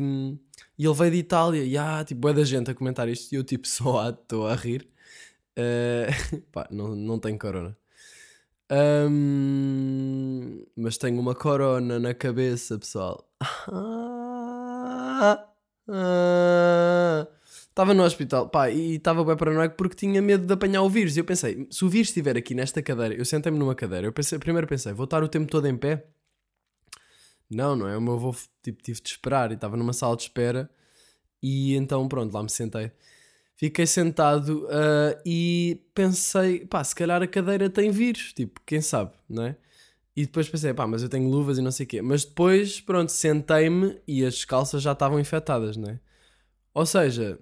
e 0.76 0.84
ele 0.84 0.94
veio 0.94 1.12
de 1.12 1.18
Itália. 1.18 1.62
Yeah, 1.62 2.04
tipo, 2.04 2.28
é 2.28 2.34
da 2.34 2.44
gente 2.44 2.70
a 2.70 2.74
comentar 2.74 3.08
isto 3.08 3.32
e 3.32 3.36
eu 3.36 3.44
tipo 3.44 3.66
só 3.68 4.10
estou 4.10 4.46
a 4.46 4.54
rir. 4.54 4.88
Uh, 5.56 6.40
pá, 6.52 6.66
não, 6.70 6.94
não 6.96 7.18
tenho 7.18 7.38
corona. 7.38 7.76
Um, 9.08 10.64
mas 10.76 10.96
tenho 10.96 11.20
uma 11.20 11.34
corona 11.34 11.98
na 11.98 12.14
cabeça, 12.14 12.78
pessoal. 12.78 13.28
Estava 17.72 17.94
no 17.94 18.02
hospital, 18.02 18.50
pá, 18.50 18.70
e 18.70 18.96
estava 18.96 19.24
bem 19.24 19.34
paranoico 19.34 19.76
porque 19.76 19.96
tinha 19.96 20.20
medo 20.20 20.46
de 20.46 20.52
apanhar 20.52 20.82
o 20.82 20.90
vírus. 20.90 21.16
E 21.16 21.20
eu 21.20 21.24
pensei, 21.24 21.66
se 21.70 21.82
o 21.86 21.88
vírus 21.88 22.08
estiver 22.08 22.36
aqui 22.36 22.54
nesta 22.54 22.82
cadeira, 22.82 23.14
eu 23.14 23.24
sentei-me 23.24 23.58
numa 23.58 23.74
cadeira, 23.74 24.06
eu 24.06 24.12
pensei, 24.12 24.38
primeiro 24.38 24.66
pensei, 24.66 24.92
vou 24.92 25.04
estar 25.04 25.22
o 25.22 25.28
tempo 25.28 25.50
todo 25.50 25.66
em 25.66 25.74
pé? 25.74 26.04
Não, 27.50 27.74
não 27.74 27.88
é? 27.88 27.96
O 27.96 28.00
meu 28.00 28.12
avô 28.14 28.36
tipo, 28.62 28.82
tive 28.82 29.00
de 29.00 29.08
esperar 29.08 29.50
e 29.50 29.54
estava 29.54 29.74
numa 29.74 29.94
sala 29.94 30.14
de 30.16 30.24
espera 30.24 30.70
e 31.42 31.74
então 31.74 32.06
pronto, 32.08 32.34
lá 32.34 32.42
me 32.42 32.50
sentei. 32.50 32.92
Fiquei 33.56 33.86
sentado 33.86 34.66
uh, 34.66 35.18
e 35.24 35.82
pensei, 35.94 36.66
pá, 36.66 36.84
se 36.84 36.94
calhar 36.94 37.22
a 37.22 37.26
cadeira 37.26 37.70
tem 37.70 37.90
vírus, 37.90 38.34
tipo, 38.34 38.60
quem 38.66 38.82
sabe, 38.82 39.12
não 39.26 39.44
é? 39.44 39.56
E 40.14 40.26
depois 40.26 40.46
pensei, 40.46 40.74
pá, 40.74 40.86
mas 40.86 41.02
eu 41.02 41.08
tenho 41.08 41.30
luvas 41.30 41.56
e 41.56 41.62
não 41.62 41.70
sei 41.72 41.86
o 41.86 41.88
quê. 41.88 42.02
Mas 42.02 42.22
depois, 42.22 42.82
pronto, 42.82 43.10
sentei-me 43.10 43.98
e 44.06 44.26
as 44.26 44.44
calças 44.44 44.82
já 44.82 44.92
estavam 44.92 45.18
infectadas, 45.18 45.76
não 45.78 45.88
é? 45.88 46.00
Ou 46.74 46.84
seja, 46.84 47.38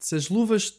se 0.00 0.16
as 0.16 0.28
luvas. 0.28 0.74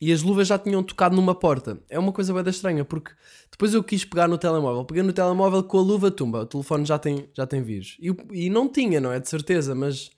e 0.00 0.12
as 0.12 0.22
luvas 0.22 0.48
já 0.48 0.58
tinham 0.58 0.82
tocado 0.82 1.16
numa 1.16 1.34
porta. 1.34 1.80
É 1.88 1.98
uma 1.98 2.12
coisa 2.12 2.34
bem 2.34 2.50
estranha, 2.50 2.84
porque 2.84 3.12
depois 3.50 3.72
eu 3.72 3.82
quis 3.82 4.04
pegar 4.04 4.28
no 4.28 4.36
telemóvel. 4.36 4.84
Peguei 4.84 5.02
no 5.02 5.12
telemóvel 5.12 5.62
com 5.62 5.78
a 5.78 5.82
luva, 5.82 6.10
tumba, 6.10 6.42
o 6.42 6.46
telefone 6.46 6.84
já 6.84 6.98
tem, 6.98 7.30
já 7.32 7.46
tem 7.46 7.62
vírus. 7.62 7.96
E, 8.00 8.14
e 8.32 8.50
não 8.50 8.68
tinha, 8.68 9.00
não 9.00 9.12
é? 9.12 9.18
De 9.20 9.28
certeza, 9.28 9.74
mas 9.74 10.10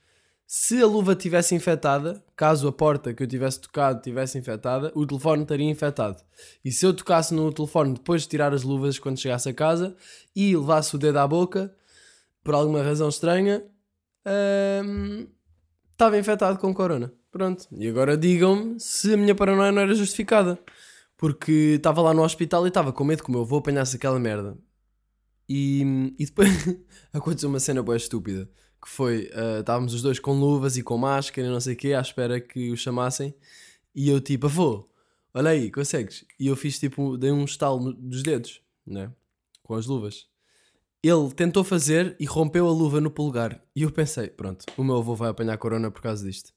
se 0.51 0.83
a 0.83 0.87
luva 0.87 1.15
tivesse 1.15 1.55
infectada, 1.55 2.25
caso 2.35 2.67
a 2.67 2.73
porta 2.73 3.13
que 3.13 3.23
eu 3.23 3.27
tivesse 3.27 3.61
tocado 3.61 4.01
tivesse 4.01 4.39
infectada, 4.39 4.91
o 4.95 5.07
telefone 5.07 5.43
estaria 5.43 5.71
infectado. 5.71 6.23
E 6.65 6.73
se 6.73 6.87
eu 6.87 6.95
tocasse 6.95 7.35
no 7.35 7.53
telefone 7.53 7.93
depois 7.93 8.23
de 8.23 8.29
tirar 8.29 8.55
as 8.55 8.63
luvas 8.63 8.99
quando 8.99 9.19
chegasse 9.19 9.51
a 9.51 9.53
casa 9.53 9.95
e 10.35 10.57
levasse 10.57 10.97
o 10.97 10.99
dedo 10.99 11.19
à 11.19 11.29
boca, 11.29 11.71
por 12.43 12.55
alguma 12.55 12.83
razão 12.83 13.11
estranha, 13.11 13.63
hum, 14.83 15.29
estava 15.93 16.17
infectado 16.17 16.59
com 16.59 16.73
corona. 16.73 17.13
Pronto. 17.31 17.67
E 17.73 17.89
agora 17.89 18.17
digam-me 18.17 18.81
se 18.81 19.15
a 19.15 19.17
minha 19.17 19.35
paranoia 19.35 19.71
não 19.73 19.83
era 19.83 19.95
justificada. 19.95 20.59
Porque 21.17 21.75
estava 21.77 22.01
lá 22.01 22.15
no 22.15 22.23
hospital 22.23 22.65
e 22.65 22.69
estava 22.69 22.93
com 22.93 23.05
medo 23.05 23.23
que 23.25 23.29
o 23.29 23.33
meu 23.33 23.41
avô 23.43 23.57
apanhasse 23.57 23.97
aquela 23.97 24.21
merda. 24.21 24.57
E, 25.49 26.15
e 26.19 26.25
depois 26.25 26.49
aconteceu 27.13 27.49
uma 27.49 27.59
cena 27.59 27.83
boa 27.83 27.97
estúpida. 27.97 28.49
Que 28.81 28.89
foi, 28.89 29.25
uh, 29.35 29.61
estávamos 29.61 29.93
os 29.95 30.03
dois 30.03 30.21
com 30.21 30.39
luvas 30.39 30.77
e 30.77 30.83
com 30.83 30.97
máscara 30.97 31.49
e 31.49 31.51
não 31.51 31.61
sei 31.61 31.75
o 31.75 31.77
quê, 31.77 31.93
à 31.93 32.01
espera 32.01 32.41
que 32.41 32.71
o 32.71 32.77
chamassem. 32.77 33.35
E 33.93 34.09
eu 34.09 34.21
tipo, 34.21 34.47
avô, 34.47 34.89
olha 35.35 35.51
aí, 35.51 35.73
consegues? 35.73 36.25
E 36.39 36.47
eu 36.47 36.55
fiz 36.55 36.79
tipo, 36.79 37.19
dei 37.19 37.33
um 37.33 37.45
estalo 37.45 37.93
dos 37.93 38.23
dedos, 38.23 38.63
né? 38.87 39.11
Com 39.65 39.75
as 39.75 39.87
luvas. 39.87 40.29
Ele 41.03 41.33
tentou 41.35 41.65
fazer 41.65 42.17
e 42.21 42.25
rompeu 42.25 42.69
a 42.69 42.73
luva 42.73 43.01
no 43.01 43.11
polegar. 43.11 43.61
E 43.75 43.83
eu 43.83 43.91
pensei, 43.91 44.29
pronto, 44.29 44.65
o 44.77 44.85
meu 44.85 44.99
avô 44.99 45.17
vai 45.17 45.31
apanhar 45.31 45.59
corona 45.59 45.91
por 45.91 46.01
causa 46.01 46.25
disto. 46.25 46.53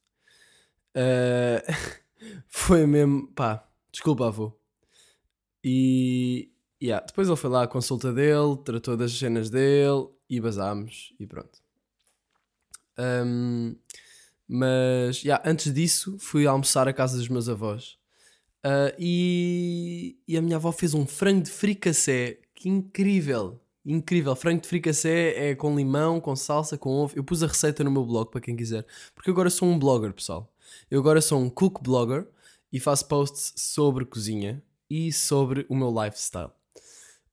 Uh, 0.96 1.62
foi 2.48 2.86
mesmo, 2.86 3.28
pá, 3.34 3.68
desculpa, 3.92 4.28
avô. 4.28 4.58
E 5.64 6.52
yeah, 6.82 7.06
depois 7.06 7.28
ele 7.28 7.38
foi 7.38 7.50
lá 7.50 7.64
à 7.64 7.68
consulta 7.68 8.12
dele, 8.12 8.58
tratou 8.64 8.98
das 8.98 9.12
cenas 9.12 9.50
dele 9.50 10.08
e 10.30 10.40
basámos 10.40 11.14
e 11.20 11.28
pronto. 11.28 11.60
Um, 12.98 13.76
mas 14.48 15.24
yeah, 15.24 15.42
antes 15.50 15.74
disso 15.74 16.18
fui 16.20 16.46
almoçar 16.46 16.88
à 16.88 16.94
casa 16.94 17.18
dos 17.18 17.30
meus 17.30 17.48
avós. 17.48 17.98
Uh, 18.66 18.94
e, 19.00 20.20
e 20.28 20.38
a 20.38 20.42
minha 20.42 20.58
avó 20.58 20.72
fez 20.72 20.94
um 20.94 21.06
frango 21.08 21.44
de 21.44 21.52
fricassé 21.52 22.40
que 22.54 22.70
incrível! 22.70 23.60
Incrível, 23.84 24.36
frango 24.36 24.62
de 24.62 24.68
fricassé 24.68 25.50
é 25.50 25.56
com 25.56 25.76
limão, 25.76 26.22
com 26.22 26.36
salsa, 26.36 26.78
com 26.78 26.92
ovo. 26.92 27.16
Eu 27.16 27.24
pus 27.24 27.42
a 27.42 27.48
receita 27.48 27.84
no 27.84 27.90
meu 27.90 28.06
blog 28.06 28.30
para 28.30 28.40
quem 28.42 28.56
quiser, 28.56 28.86
porque 29.16 29.32
agora 29.32 29.50
sou 29.50 29.68
um 29.68 29.80
blogger, 29.80 30.14
pessoal. 30.14 30.51
Eu 30.90 31.00
agora 31.00 31.22
sou 31.22 31.40
um 31.40 31.50
cook 31.50 31.82
blogger 31.82 32.28
e 32.72 32.80
faço 32.80 33.08
posts 33.08 33.54
sobre 33.56 34.06
cozinha 34.06 34.64
e 34.90 35.12
sobre 35.12 35.66
o 35.70 35.76
meu 35.76 35.90
lifestyle. 35.90 36.52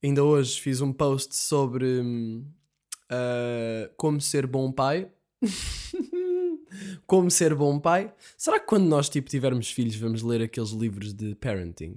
Ainda 0.03 0.23
hoje 0.23 0.61
fiz 0.61 0.81
um 0.81 0.93
post 0.93 1.35
sobre 1.35 2.01
uh, 2.01 3.93
como 3.97 4.21
ser 4.21 4.47
bom 4.47 4.71
pai. 4.71 5.11
como 7.07 7.31
ser 7.31 7.55
bom 7.55 7.79
pai. 7.79 8.15
Será 8.37 8.61
que 8.61 8.67
quando 8.67 8.87
nós 8.87 9.09
tipo, 9.09 9.29
tivermos 9.29 9.71
filhos 9.71 9.97
vamos 9.97 10.23
ler 10.23 10.43
aqueles 10.43 10.71
livros 10.71 11.13
de 11.13 11.35
parenting? 11.35 11.97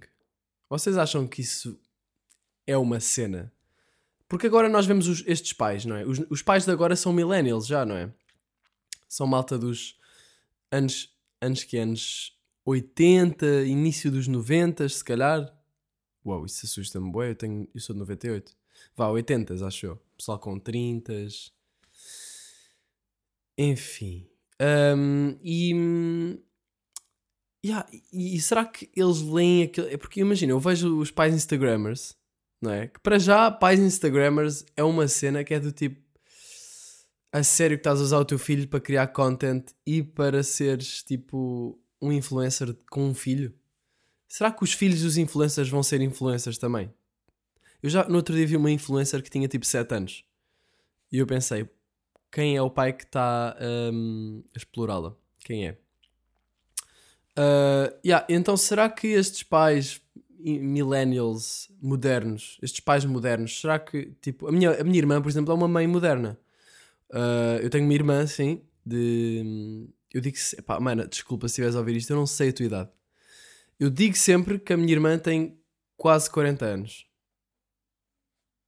Vocês 0.70 0.98
acham 0.98 1.28
que 1.28 1.42
isso 1.42 1.80
é 2.66 2.78
uma 2.78 3.00
cena? 3.00 3.52
Porque 4.28 4.48
agora 4.48 4.70
nós 4.70 4.86
vemos 4.86 5.08
os, 5.08 5.24
estes 5.28 5.54
pais, 5.54 5.84
não 5.84 5.96
é? 5.96 6.06
Os, 6.06 6.20
os 6.30 6.42
pais 6.42 6.66
de 6.66 6.72
agora 6.72 6.96
são 6.96 7.12
millennials 7.12 7.68
já, 7.68 7.86
não 7.86 7.96
é? 7.96 8.10
São 9.08 9.28
malta 9.28 9.58
dos 9.58 10.00
anos 10.72 11.14
anos 11.42 11.64
que 11.64 11.78
anos 11.78 12.38
80, 12.66 13.64
início 13.64 14.12
dos 14.12 14.28
90, 14.28 14.88
se 14.88 15.04
calhar. 15.04 15.52
Uau, 16.26 16.46
isso 16.46 16.66
assusta-me, 16.66 17.12
bué, 17.12 17.32
eu, 17.32 17.36
tenho, 17.36 17.68
eu 17.74 17.82
sou 17.82 17.94
de 17.94 18.00
98. 18.00 18.56
Vá, 18.96 19.10
80, 19.10 19.66
acho 19.66 19.86
eu. 19.88 20.02
Pessoal 20.16 20.40
com 20.40 20.60
30. 20.60 21.14
Enfim. 23.58 24.28
Um, 24.62 25.38
e, 25.44 25.74
yeah, 27.66 27.88
e, 28.14 28.36
e, 28.36 28.42
será 28.42 28.66
que 28.66 28.92
eles 28.96 29.22
leem 29.22 29.64
aquilo? 29.64 29.88
É 29.88 29.98
porque 29.98 30.22
imagina, 30.22 30.52
eu 30.52 30.60
vejo 30.60 31.00
os 31.00 31.10
pais 31.10 31.34
Instagrammers, 31.34 32.16
não 32.62 32.72
é? 32.72 32.88
Que 32.88 33.00
para 33.00 33.18
já, 33.18 33.50
pais 33.50 33.80
Instagrammers 33.80 34.64
é 34.78 34.84
uma 34.84 35.08
cena 35.08 35.44
que 35.44 35.54
é 35.54 35.60
do 35.60 35.72
tipo 35.72 36.00
a 37.32 37.44
sério 37.44 37.78
que 37.78 37.82
estás 37.82 38.00
a 38.00 38.04
usar 38.04 38.20
o 38.20 38.26
teu 38.26 38.38
filho 38.38 38.68
para 38.68 38.80
criar 38.80 39.08
content 39.08 39.72
e 39.86 40.04
para 40.04 40.44
seres 40.44 41.02
tipo 41.04 41.80
um 42.02 42.12
influencer 42.12 42.76
com 42.90 43.06
um 43.06 43.14
filho? 43.14 43.54
Será 44.28 44.52
que 44.52 44.64
os 44.64 44.74
filhos 44.74 45.02
dos 45.02 45.18
influencers 45.18 45.70
vão 45.70 45.84
ser 45.84 46.02
influencers 46.02 46.58
também? 46.58 46.94
Eu 47.82 47.90
já 47.90 48.08
no 48.08 48.16
outro 48.16 48.36
dia 48.36 48.46
vi 48.46 48.56
uma 48.58 48.72
influencer 48.72 49.22
que 49.24 49.30
tinha 49.30 49.48
tipo 49.48 49.66
7 49.66 49.94
anos 49.94 50.26
e 51.12 51.18
eu 51.18 51.28
pensei: 51.28 51.68
quem 52.32 52.56
é 52.56 52.62
o 52.62 52.70
pai 52.70 52.94
que 52.94 53.04
está 53.04 53.56
um, 53.94 54.44
a 54.54 54.58
explorá-la? 54.58 55.16
Quem 55.44 55.68
é? 55.68 55.78
Uh, 57.38 57.96
yeah, 58.06 58.26
então 58.30 58.58
será 58.58 58.90
que 58.90 59.08
estes 59.08 59.44
pais 59.44 60.02
millennials 60.38 61.70
modernos, 61.82 62.58
estes 62.62 62.80
pais 62.80 63.06
modernos, 63.06 63.60
será 63.62 63.80
que 63.80 64.12
tipo 64.22 64.48
a 64.48 64.52
minha, 64.52 64.82
a 64.82 64.84
minha 64.84 64.98
irmã, 64.98 65.22
por 65.22 65.30
exemplo, 65.30 65.52
é 65.52 65.56
uma 65.56 65.68
mãe 65.68 65.88
moderna? 65.88 66.38
Uh, 67.12 67.60
eu 67.62 67.70
tenho 67.70 67.86
uma 67.86 67.94
irmã, 67.94 68.26
sim, 68.26 68.62
de. 68.86 69.88
Eu 70.14 70.22
digo. 70.22 70.38
Pá, 70.66 70.80
mana, 70.80 71.08
desculpa 71.08 71.48
se 71.48 71.54
estiveres 71.54 71.76
a 71.76 71.80
ouvir 71.80 71.96
isto, 71.98 72.12
eu 72.12 72.18
não 72.18 72.26
sei 72.26 72.50
a 72.50 72.54
tua 72.54 72.66
idade. 72.66 72.90
Eu 73.80 73.90
digo 73.90 74.16
sempre 74.16 74.60
que 74.60 74.74
a 74.74 74.78
minha 74.78 74.92
irmã 74.92 75.18
tem 75.18 75.60
quase 75.98 76.30
40 76.30 76.66
anos. 76.66 77.08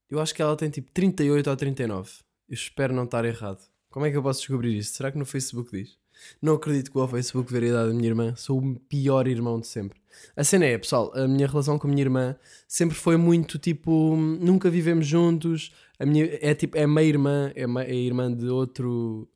Eu 0.10 0.20
acho 0.20 0.34
que 0.34 0.42
ela 0.42 0.56
tem 0.56 0.70
tipo 0.70 0.92
38 0.92 1.50
ou 1.50 1.56
39. 1.56 2.12
Eu 2.50 2.54
espero 2.54 2.94
não 2.94 3.06
estar 3.06 3.26
errado. 3.26 3.62
Como 3.90 4.06
é 4.06 4.12
que 4.12 4.18
eu 4.18 4.24
posso 4.24 4.40
descobrir 4.40 4.78
isto? 4.78 4.98
Será 4.98 5.12
que 5.12 5.18
no 5.18 5.26
Facebook 5.26 5.72
diz? 5.72 5.98
Não 6.42 6.56
acredito 6.56 6.92
que 6.92 6.98
o 6.98 7.08
Facebook 7.08 7.52
ver 7.52 7.64
a 7.64 7.68
idade 7.68 7.90
da 7.90 7.94
minha 7.94 8.08
irmã. 8.08 8.36
Sou 8.36 8.60
o 8.60 8.80
pior 8.80 9.28
irmão 9.28 9.60
de 9.60 9.68
sempre. 9.68 10.02
A 10.36 10.44
cena 10.44 10.66
é, 10.66 10.78
pessoal, 10.78 11.12
a 11.16 11.28
minha 11.28 11.48
relação 11.48 11.78
com 11.80 11.88
a 11.88 11.90
minha 11.90 12.04
irmã 12.04 12.36
sempre 12.68 12.96
foi 12.96 13.18
muito 13.18 13.58
tipo. 13.58 14.16
Nunca 14.16 14.70
vivemos 14.70 15.08
juntos. 15.08 15.72
A 16.00 16.06
minha, 16.06 16.28
é 16.42 16.54
tipo, 16.54 16.78
é 16.78 16.86
meia 16.86 17.08
irmã, 17.08 17.52
é, 17.56 17.68
meia, 17.68 17.88
é 17.88 17.96
irmã 17.96 18.34
de 18.34 18.48
outro 18.48 19.28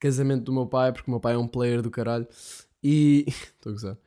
casamento 0.00 0.44
do 0.44 0.52
meu 0.52 0.66
pai, 0.66 0.92
porque 0.92 1.08
o 1.08 1.12
meu 1.12 1.20
pai 1.20 1.34
é 1.34 1.38
um 1.38 1.48
player 1.48 1.82
do 1.82 1.90
caralho. 1.90 2.26
E. 2.82 3.24
Estou 3.56 3.70
a 3.70 3.72
gozar. 3.72 3.98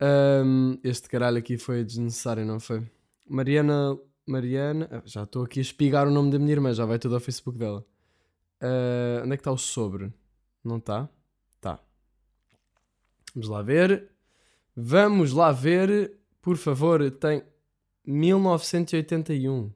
Um, 0.00 0.78
este 0.82 1.08
caralho 1.08 1.38
aqui 1.38 1.56
foi 1.56 1.84
desnecessário, 1.84 2.44
não 2.44 2.58
foi? 2.60 2.82
Mariana. 3.28 3.98
Mariana. 4.26 4.88
Ah, 4.90 5.02
já 5.04 5.22
estou 5.22 5.44
aqui 5.44 5.60
a 5.60 5.62
espigar 5.62 6.06
o 6.08 6.10
nome 6.10 6.30
da 6.30 6.38
minha 6.38 6.52
irmã, 6.52 6.72
já 6.72 6.84
vai 6.84 6.98
tudo 6.98 7.14
ao 7.14 7.20
Facebook 7.20 7.58
dela. 7.58 7.84
Uh, 8.62 9.22
onde 9.22 9.34
é 9.34 9.36
que 9.36 9.40
está 9.42 9.52
o 9.52 9.58
sobre? 9.58 10.12
Não 10.64 10.78
está? 10.78 11.08
Vamos 13.34 13.48
lá 13.48 13.62
ver. 13.62 14.10
Vamos 14.76 15.32
lá 15.32 15.50
ver. 15.50 16.12
Por 16.40 16.56
favor, 16.56 17.10
tem 17.10 17.42
1981. 18.06 19.72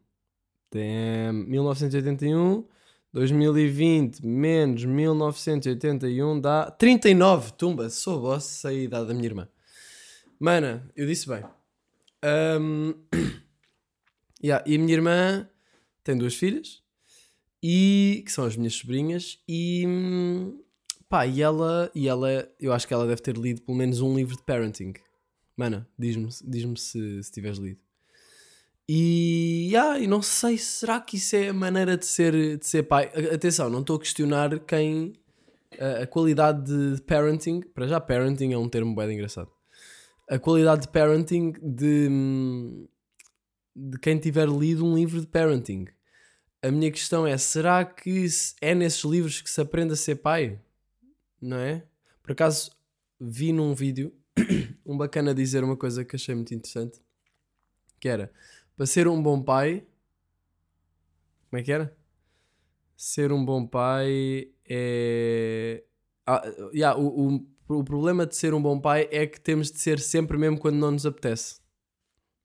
Tem 0.70 1.32
1981. 1.32 2.64
2020 3.12 4.24
menos 4.24 4.84
1981 4.84 6.40
dá 6.40 6.70
39. 6.70 7.52
Tumba, 7.52 7.88
sou 7.88 8.20
boss, 8.20 8.44
sei 8.44 8.80
a 8.80 8.82
idade 8.82 9.08
da 9.08 9.14
minha 9.14 9.26
irmã. 9.26 9.48
Mana, 10.38 10.88
eu 10.94 11.06
disse 11.06 11.26
bem. 11.26 11.42
Um, 12.60 12.94
yeah, 14.44 14.62
e 14.66 14.76
a 14.76 14.78
minha 14.78 14.92
irmã 14.92 15.48
tem 16.04 16.16
duas 16.16 16.34
filhas 16.34 16.82
e 17.62 18.22
que 18.24 18.30
são 18.30 18.44
as 18.44 18.56
minhas 18.56 18.74
sobrinhas 18.74 19.42
e 19.48 19.84
pá, 21.08 21.26
e 21.26 21.42
ela, 21.42 21.90
e 21.94 22.08
ela 22.08 22.48
eu 22.60 22.72
acho 22.72 22.86
que 22.86 22.94
ela 22.94 23.06
deve 23.06 23.22
ter 23.22 23.36
lido 23.36 23.62
pelo 23.62 23.76
menos 23.76 24.00
um 24.00 24.14
livro 24.16 24.36
de 24.36 24.42
parenting. 24.42 24.94
Mana, 25.56 25.88
diz-me 25.98 26.28
diz 26.44 26.82
se, 26.82 27.22
se 27.22 27.32
tiveres 27.32 27.58
lido. 27.58 27.80
E, 28.90 29.74
ah, 29.76 29.98
e 29.98 30.06
não 30.06 30.22
sei, 30.22 30.56
será 30.56 30.98
que 30.98 31.16
isso 31.16 31.36
é 31.36 31.48
a 31.48 31.52
maneira 31.52 31.96
de 31.96 32.06
ser, 32.06 32.56
de 32.56 32.66
ser 32.66 32.84
pai? 32.84 33.10
Atenção, 33.34 33.68
não 33.68 33.80
estou 33.80 33.96
a 33.96 33.98
questionar 33.98 34.58
quem. 34.60 35.12
A, 35.78 36.04
a, 36.04 36.06
qualidade 36.06 36.64
de 36.94 37.02
parenting. 37.02 37.60
Para 37.60 37.86
já, 37.86 38.00
parenting 38.00 38.52
é 38.52 38.58
um 38.58 38.68
termo 38.68 38.94
bem 38.94 39.12
engraçado. 39.12 39.50
A 40.30 40.38
qualidade 40.38 40.82
de 40.82 40.88
parenting 40.88 41.52
de, 41.62 42.08
de 43.76 43.98
quem 43.98 44.18
tiver 44.18 44.48
lido 44.48 44.86
um 44.86 44.94
livro 44.94 45.20
de 45.20 45.26
parenting. 45.26 45.86
A 46.62 46.70
minha 46.70 46.90
questão 46.90 47.26
é: 47.26 47.36
será 47.36 47.84
que 47.84 48.26
é 48.62 48.74
nesses 48.74 49.04
livros 49.04 49.42
que 49.42 49.50
se 49.50 49.60
aprende 49.60 49.92
a 49.92 49.96
ser 49.96 50.16
pai? 50.16 50.58
Não 51.40 51.58
é? 51.58 51.84
Por 52.22 52.32
acaso, 52.32 52.70
vi 53.20 53.52
num 53.52 53.74
vídeo 53.74 54.12
um 54.84 54.96
bacana 54.96 55.34
dizer 55.34 55.64
uma 55.64 55.76
coisa 55.76 56.04
que 56.04 56.16
achei 56.16 56.34
muito 56.34 56.54
interessante. 56.54 57.00
Que 58.00 58.08
era 58.08 58.32
para 58.78 58.86
ser 58.86 59.08
um 59.08 59.20
bom 59.20 59.42
pai. 59.42 59.84
Como 61.50 61.60
é 61.60 61.64
que 61.64 61.72
era? 61.72 61.96
Ser 62.96 63.32
um 63.32 63.44
bom 63.44 63.66
pai 63.66 64.50
é. 64.68 65.82
Ah, 66.24 66.42
yeah, 66.72 66.98
o, 66.98 67.34
o, 67.68 67.78
o 67.78 67.84
problema 67.84 68.24
de 68.26 68.36
ser 68.36 68.54
um 68.54 68.62
bom 68.62 68.78
pai 68.78 69.08
é 69.10 69.26
que 69.26 69.40
temos 69.40 69.72
de 69.72 69.80
ser 69.80 69.98
sempre 69.98 70.38
mesmo 70.38 70.58
quando 70.58 70.76
não 70.76 70.92
nos 70.92 71.06
apetece. 71.06 71.60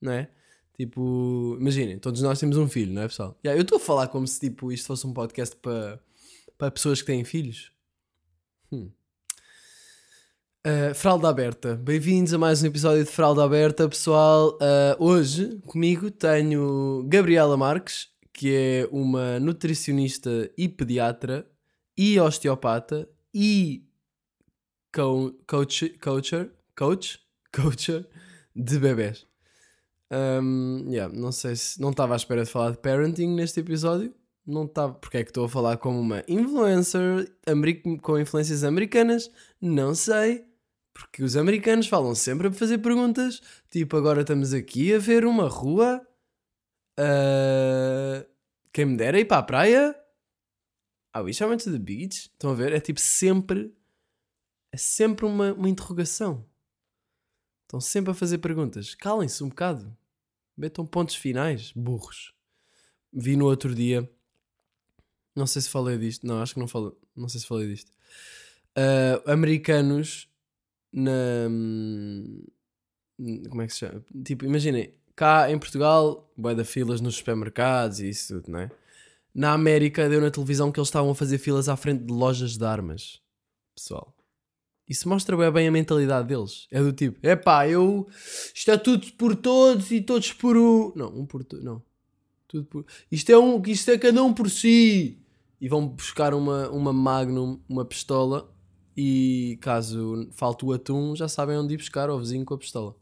Não 0.02 0.12
é? 0.12 0.30
Tipo, 0.74 1.56
imaginem, 1.60 2.00
todos 2.00 2.22
nós 2.22 2.40
temos 2.40 2.58
um 2.58 2.68
filho, 2.68 2.94
não 2.94 3.04
é 3.04 3.08
pessoal? 3.08 3.38
Yeah, 3.46 3.60
eu 3.60 3.64
estou 3.64 3.78
a 3.78 3.82
falar 3.82 4.08
como 4.08 4.26
se 4.26 4.40
tipo, 4.40 4.72
isto 4.72 4.88
fosse 4.88 5.06
um 5.06 5.14
podcast 5.14 5.56
para, 5.58 6.02
para 6.58 6.72
pessoas 6.72 7.02
que 7.02 7.08
têm 7.08 7.24
filhos. 7.24 7.73
Uh, 10.66 10.94
Fralda 10.96 11.30
Aberta, 11.30 11.76
bem-vindos 11.76 12.34
a 12.34 12.38
mais 12.38 12.64
um 12.64 12.68
episódio 12.68 13.04
de 13.04 13.12
Fralda 13.12 13.44
Aberta, 13.44 13.88
pessoal. 13.88 14.58
Uh, 14.58 15.04
hoje 15.04 15.60
comigo 15.68 16.10
tenho 16.10 17.06
Gabriela 17.08 17.58
Marques, 17.58 18.10
que 18.32 18.54
é 18.54 18.90
uma 18.92 19.40
nutricionista 19.40 20.52
e 20.58 20.68
pediatra 20.68 21.46
e 21.98 22.20
osteopata 22.20 23.08
e 23.34 23.86
co 24.94 25.34
coach, 25.48 25.90
coacher, 26.00 26.52
coach, 26.76 27.20
coacher 27.54 28.08
de 28.56 28.80
bebés. 28.80 29.26
Um, 30.12 30.86
yeah, 30.90 31.12
não 31.12 31.32
sei 31.32 31.56
se 31.56 31.82
não 31.82 31.90
estava 31.90 32.14
à 32.14 32.18
espera 32.18 32.44
de 32.44 32.50
falar 32.50 32.72
de 32.72 32.78
parenting 32.78 33.28
neste 33.30 33.60
episódio. 33.60 34.14
Não 34.46 34.66
estava, 34.66 34.94
porque 34.94 35.18
é 35.18 35.24
que 35.24 35.30
estou 35.30 35.46
a 35.46 35.50
falar 35.50 35.78
como 35.78 36.00
uma 36.00 36.24
influencer 36.28 37.34
com 38.02 38.20
influências 38.20 38.64
americanas? 38.64 39.32
Não 39.62 39.96
sei. 39.96 40.46
Porque 40.94 41.24
os 41.24 41.36
americanos 41.36 41.88
falam 41.88 42.14
sempre 42.14 42.48
a 42.48 42.52
fazer 42.52 42.78
perguntas, 42.78 43.42
tipo, 43.72 43.98
agora 43.98 44.22
estamos 44.22 44.54
aqui 44.54 44.94
a 44.94 45.00
ver 45.00 45.26
uma 45.26 45.50
rua. 45.50 46.06
Uh, 47.00 48.24
quem 48.72 48.86
me 48.86 48.98
dera 48.98 49.20
ir 49.20 49.26
para 49.26 49.40
a 49.40 49.44
praia? 49.44 50.04
Ah, 51.12 51.22
we 51.22 51.32
went 51.42 51.64
to 51.64 51.72
the 51.72 51.80
beach? 51.80 52.30
Estão 52.32 52.52
a 52.52 52.54
ver? 52.54 52.74
É 52.74 52.80
tipo 52.80 53.00
sempre. 53.00 53.74
É 54.72 54.78
sempre 54.78 55.26
uma, 55.26 55.54
uma 55.54 55.70
interrogação. 55.70 56.46
Estão 57.64 57.80
sempre 57.80 58.12
a 58.12 58.16
fazer 58.16 58.40
perguntas. 58.40 58.94
Calem-se 58.94 59.44
um 59.44 59.50
bocado. 59.50 59.96
Metam 60.56 60.86
pontos 60.86 61.16
finais, 61.16 61.72
burros. 61.72 62.34
Vi 63.12 63.36
no 63.36 63.46
outro 63.46 63.74
dia. 63.74 64.12
Não 65.36 65.48
sei 65.48 65.62
se 65.62 65.70
falei 65.70 65.98
disto. 65.98 66.26
Não, 66.26 66.42
acho 66.42 66.54
que 66.54 66.60
não 66.60 66.68
falei. 66.68 66.92
Não 67.16 67.28
sei 67.28 67.42
se 67.42 67.48
falei 67.48 67.68
disto. 67.68 67.92
Uh, 68.78 69.32
americanos 69.32 70.28
na. 70.92 71.48
Hum, 71.50 72.44
como 73.50 73.62
é 73.62 73.68
que 73.68 73.74
se 73.74 73.80
chama? 73.80 74.04
Tipo, 74.24 74.46
imaginem, 74.46 74.94
cá 75.16 75.50
em 75.52 75.58
Portugal, 75.58 76.32
boé 76.36 76.56
da 76.56 76.66
filas 76.66 77.02
nos 77.02 77.16
supermercados 77.16 78.00
e 78.00 78.10
isso 78.10 78.36
tudo, 78.36 78.52
não 78.52 78.60
é? 78.60 78.72
Na 79.34 79.54
América 79.54 80.08
deu 80.10 80.22
na 80.22 80.30
televisão 80.30 80.72
que 80.72 80.80
eles 80.80 80.90
estavam 80.90 81.12
a 81.12 81.16
fazer 81.16 81.38
filas 81.38 81.68
à 81.68 81.76
frente 81.76 82.04
de 82.04 82.14
lojas 82.14 82.58
de 82.58 82.66
armas. 82.66 83.20
Pessoal. 83.76 84.16
Isso 84.88 85.08
mostra 85.08 85.36
bem, 85.38 85.52
bem 85.52 85.68
a 85.68 85.72
mentalidade 85.72 86.28
deles. 86.28 86.68
É 86.70 86.82
do 86.82 86.92
tipo, 86.92 87.18
é 87.26 87.36
pá, 87.36 87.68
eu. 87.68 88.08
Isto 88.54 88.72
é 88.72 88.78
tudo 88.78 89.12
por 89.14 89.36
todos 89.36 89.90
e 89.92 90.02
todos 90.02 90.34
por 90.34 90.58
um. 90.58 90.92
Não, 90.96 91.08
um 91.20 91.26
por. 91.26 91.46
Não. 91.62 91.82
Tudo 92.48 92.66
por. 92.66 92.86
Isto 93.12 93.32
é, 93.32 93.38
um, 93.38 93.62
isto 93.66 93.90
é 93.90 93.98
cada 93.98 94.22
um 94.24 94.34
por 94.34 94.50
si. 94.50 95.23
E 95.64 95.70
vão 95.70 95.88
buscar 95.88 96.34
uma, 96.34 96.70
uma 96.72 96.92
Magnum, 96.92 97.58
uma 97.70 97.86
pistola 97.86 98.54
e 98.98 99.58
caso 99.62 100.28
falte 100.34 100.66
o 100.66 100.74
atum, 100.74 101.16
já 101.16 101.30
sabem 101.30 101.58
onde 101.58 101.74
ir 101.74 101.78
buscar 101.78 102.10
ao 102.10 102.20
vizinho 102.20 102.44
com 102.44 102.54
a 102.54 102.58
pistola. 102.58 102.94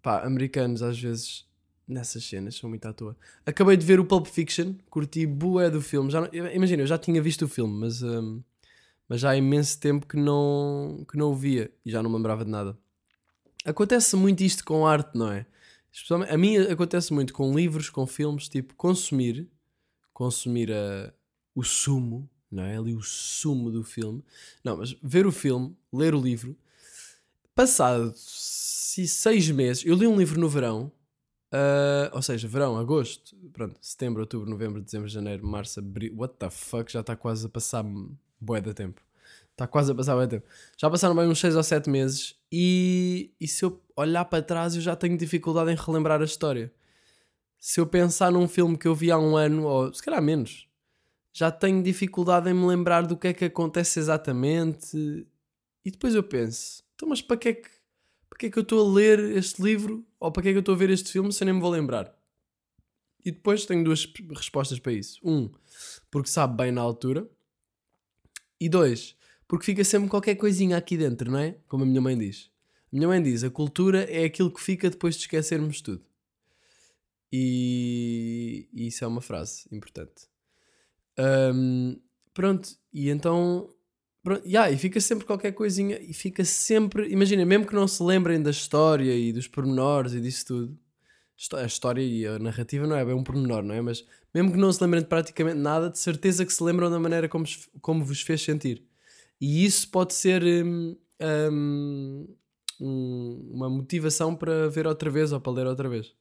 Pá, 0.00 0.24
americanos 0.24 0.84
às 0.84 0.96
vezes 0.96 1.44
nessas 1.88 2.22
cenas 2.22 2.54
são 2.54 2.70
muito 2.70 2.86
à 2.86 2.92
toa. 2.92 3.16
Acabei 3.44 3.76
de 3.76 3.84
ver 3.84 3.98
o 3.98 4.04
Pulp 4.04 4.28
Fiction, 4.28 4.74
curti 4.88 5.26
bué 5.26 5.68
do 5.68 5.82
filme. 5.82 6.12
Já 6.12 6.30
imagina, 6.54 6.84
eu 6.84 6.86
já 6.86 6.96
tinha 6.96 7.20
visto 7.20 7.46
o 7.46 7.48
filme, 7.48 7.74
mas, 7.80 8.04
um, 8.04 8.40
mas 9.08 9.20
já 9.20 9.30
há 9.30 9.36
imenso 9.36 9.80
tempo 9.80 10.06
que 10.06 10.16
não, 10.16 11.04
que 11.10 11.18
não 11.18 11.32
o 11.32 11.34
via 11.34 11.72
e 11.84 11.90
já 11.90 12.00
não 12.00 12.08
me 12.08 12.16
lembrava 12.18 12.44
de 12.44 12.52
nada. 12.52 12.78
Acontece 13.64 14.14
muito 14.14 14.44
isto 14.44 14.64
com 14.64 14.86
arte, 14.86 15.18
não 15.18 15.32
é? 15.32 15.44
A 16.28 16.36
mim 16.36 16.56
acontece 16.56 17.12
muito 17.12 17.32
com 17.32 17.52
livros, 17.52 17.90
com 17.90 18.06
filmes, 18.06 18.48
tipo, 18.48 18.76
consumir, 18.76 19.50
consumir 20.12 20.72
a, 20.72 21.12
o 21.54 21.62
sumo 21.62 22.28
não 22.50 22.64
é? 22.64 22.76
Ali 22.76 22.94
o 22.94 23.02
sumo 23.02 23.70
do 23.70 23.84
filme. 23.84 24.24
Não, 24.64 24.78
mas 24.78 24.96
ver 25.02 25.26
o 25.26 25.32
filme, 25.32 25.76
ler 25.92 26.14
o 26.14 26.20
livro, 26.20 26.56
passado 27.54 28.12
seis 28.16 29.48
meses, 29.50 29.84
eu 29.86 29.94
li 29.94 30.06
um 30.06 30.18
livro 30.18 30.40
no 30.40 30.48
verão, 30.48 30.92
uh, 31.52 32.10
ou 32.12 32.20
seja, 32.20 32.48
verão, 32.48 32.76
agosto, 32.76 33.36
pronto, 33.52 33.78
setembro, 33.80 34.20
outubro, 34.20 34.50
novembro, 34.50 34.82
dezembro, 34.82 35.08
janeiro, 35.08 35.46
março, 35.46 35.78
abril, 35.78 36.12
what 36.16 36.34
the 36.38 36.50
fuck, 36.50 36.90
já 36.90 37.00
está 37.00 37.14
quase 37.14 37.46
a 37.46 37.48
passar 37.48 37.84
bué 38.40 38.60
de 38.60 38.74
tempo. 38.74 39.00
Está 39.52 39.66
quase 39.66 39.92
a 39.92 39.94
passar 39.94 40.16
bué 40.16 40.26
tempo. 40.26 40.46
Já 40.76 40.90
passaram 40.90 41.14
bem 41.14 41.28
uns 41.28 41.38
seis 41.38 41.54
ou 41.54 41.62
sete 41.62 41.88
meses 41.88 42.36
e, 42.50 43.30
e 43.40 43.46
se 43.46 43.64
eu 43.64 43.80
olhar 43.94 44.24
para 44.24 44.42
trás 44.42 44.74
eu 44.74 44.80
já 44.80 44.96
tenho 44.96 45.16
dificuldade 45.16 45.70
em 45.70 45.76
relembrar 45.76 46.20
a 46.20 46.24
história. 46.24 46.72
Se 47.58 47.78
eu 47.78 47.86
pensar 47.86 48.32
num 48.32 48.48
filme 48.48 48.76
que 48.76 48.88
eu 48.88 48.94
vi 48.94 49.10
há 49.10 49.18
um 49.18 49.36
ano, 49.36 49.64
ou 49.64 49.92
se 49.92 50.02
calhar 50.02 50.22
menos, 50.22 50.66
já 51.32 51.50
tenho 51.50 51.82
dificuldade 51.82 52.50
em 52.50 52.54
me 52.54 52.66
lembrar 52.66 53.06
do 53.06 53.16
que 53.16 53.28
é 53.28 53.32
que 53.32 53.44
acontece 53.44 53.98
exatamente. 53.98 54.96
E 55.84 55.90
depois 55.90 56.14
eu 56.14 56.22
penso, 56.22 56.82
então, 56.94 57.08
mas 57.08 57.22
para 57.22 57.36
que 57.36 57.48
é 57.48 57.52
que, 57.54 57.68
para 58.28 58.38
que, 58.38 58.46
é 58.46 58.50
que 58.50 58.58
eu 58.58 58.62
estou 58.62 58.86
a 58.86 58.92
ler 58.92 59.18
este 59.36 59.62
livro? 59.62 60.04
Ou 60.18 60.30
para 60.30 60.42
que 60.42 60.48
é 60.48 60.52
que 60.52 60.58
eu 60.58 60.60
estou 60.60 60.74
a 60.74 60.78
ver 60.78 60.90
este 60.90 61.10
filme 61.10 61.32
se 61.32 61.42
eu 61.42 61.46
nem 61.46 61.54
me 61.54 61.60
vou 61.60 61.70
lembrar? 61.70 62.14
E 63.24 63.30
depois 63.30 63.66
tenho 63.66 63.84
duas 63.84 64.06
respostas 64.34 64.78
para 64.78 64.92
isso. 64.92 65.20
Um, 65.22 65.50
porque 66.10 66.28
sabe 66.28 66.56
bem 66.56 66.72
na 66.72 66.80
altura. 66.80 67.28
E 68.60 68.68
dois, 68.68 69.16
porque 69.48 69.64
fica 69.64 69.82
sempre 69.84 70.08
qualquer 70.08 70.34
coisinha 70.36 70.76
aqui 70.76 70.96
dentro, 70.96 71.30
não 71.30 71.38
é? 71.38 71.56
Como 71.66 71.82
a 71.82 71.86
minha 71.86 72.00
mãe 72.00 72.16
diz. 72.16 72.50
A 72.92 72.96
minha 72.96 73.08
mãe 73.08 73.22
diz: 73.22 73.42
a 73.42 73.50
cultura 73.50 74.04
é 74.04 74.24
aquilo 74.24 74.52
que 74.52 74.60
fica 74.60 74.90
depois 74.90 75.14
de 75.14 75.22
esquecermos 75.22 75.80
tudo. 75.80 76.04
E, 77.32 78.68
e 78.72 78.88
isso 78.88 79.04
é 79.04 79.06
uma 79.06 79.20
frase 79.20 79.66
importante. 79.72 80.28
Um, 81.54 81.96
pronto, 82.32 82.70
e 82.92 83.10
então. 83.10 83.68
Pronto, 84.22 84.46
yeah, 84.46 84.70
e 84.70 84.76
fica 84.76 85.00
sempre 85.00 85.24
qualquer 85.24 85.52
coisinha. 85.52 85.98
E 86.00 86.12
fica 86.12 86.44
sempre. 86.44 87.08
Imagina, 87.10 87.44
mesmo 87.44 87.66
que 87.66 87.74
não 87.74 87.86
se 87.88 88.02
lembrem 88.02 88.42
da 88.42 88.50
história 88.50 89.14
e 89.14 89.32
dos 89.32 89.46
pormenores 89.48 90.12
e 90.12 90.20
disso 90.20 90.46
tudo. 90.46 90.78
A 91.54 91.64
história 91.64 92.02
e 92.02 92.26
a 92.26 92.38
narrativa 92.38 92.86
não 92.86 92.96
é 92.96 93.04
bem 93.04 93.14
um 93.14 93.24
pormenor, 93.24 93.62
não 93.62 93.74
é? 93.74 93.80
Mas 93.80 94.04
mesmo 94.34 94.52
que 94.52 94.58
não 94.58 94.70
se 94.70 94.82
lembrem 94.82 95.02
de 95.02 95.08
praticamente 95.08 95.56
nada, 95.56 95.88
de 95.88 95.98
certeza 95.98 96.44
que 96.44 96.52
se 96.52 96.62
lembram 96.62 96.90
da 96.90 97.00
maneira 97.00 97.28
como, 97.28 97.46
como 97.80 98.04
vos 98.04 98.20
fez 98.20 98.42
sentir. 98.42 98.84
E 99.40 99.64
isso 99.64 99.90
pode 99.90 100.12
ser 100.12 100.42
um, 100.42 100.96
um, 102.80 103.50
uma 103.52 103.70
motivação 103.70 104.36
para 104.36 104.68
ver 104.68 104.86
outra 104.86 105.10
vez 105.10 105.32
ou 105.32 105.40
para 105.40 105.52
ler 105.52 105.66
outra 105.66 105.88
vez. 105.88 106.14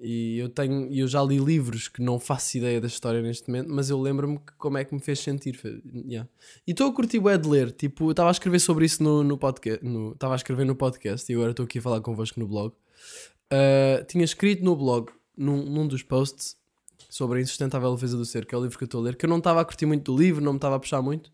E 0.00 0.38
eu 0.38 0.48
tenho, 0.48 0.92
eu 0.92 1.06
já 1.06 1.22
li 1.22 1.38
livros 1.38 1.88
que 1.88 2.02
não 2.02 2.18
faço 2.18 2.58
ideia 2.58 2.80
da 2.80 2.86
história 2.86 3.22
neste 3.22 3.48
momento, 3.48 3.70
mas 3.70 3.90
eu 3.90 4.00
lembro-me 4.00 4.40
como 4.58 4.76
é 4.76 4.84
que 4.84 4.94
me 4.94 5.00
fez 5.00 5.20
sentir. 5.20 5.58
Yeah. 6.06 6.28
E 6.66 6.72
estou 6.72 6.88
a 6.88 6.92
curtir 6.92 7.18
o 7.18 7.38
de 7.38 7.48
ler. 7.48 7.72
Tipo, 7.72 8.10
estava 8.10 8.28
a 8.28 8.32
escrever 8.32 8.58
sobre 8.58 8.84
isso 8.84 9.02
no, 9.02 9.22
no 9.22 9.38
podcast. 9.38 9.80
Estava 10.12 10.34
a 10.34 10.36
escrever 10.36 10.66
no 10.66 10.74
podcast 10.74 11.30
e 11.30 11.34
agora 11.34 11.52
estou 11.52 11.64
aqui 11.64 11.78
a 11.78 11.82
falar 11.82 12.00
convosco 12.00 12.40
no 12.40 12.48
blog. 12.48 12.74
Uh, 13.52 14.04
tinha 14.08 14.24
escrito 14.24 14.64
no 14.64 14.74
blog, 14.74 15.12
num, 15.36 15.64
num 15.64 15.86
dos 15.86 16.02
posts, 16.02 16.56
sobre 17.08 17.38
a 17.38 17.42
insustentável 17.42 17.94
defesa 17.94 18.16
do 18.16 18.24
ser, 18.24 18.44
que 18.44 18.54
é 18.54 18.58
o 18.58 18.62
livro 18.62 18.76
que 18.76 18.82
eu 18.82 18.86
estou 18.86 19.00
a 19.00 19.04
ler, 19.04 19.16
que 19.16 19.24
eu 19.24 19.30
não 19.30 19.38
estava 19.38 19.60
a 19.60 19.64
curtir 19.64 19.86
muito 19.86 20.12
do 20.12 20.18
livro, 20.18 20.42
não 20.42 20.54
me 20.54 20.58
estava 20.58 20.74
a 20.74 20.80
puxar 20.80 21.00
muito, 21.00 21.30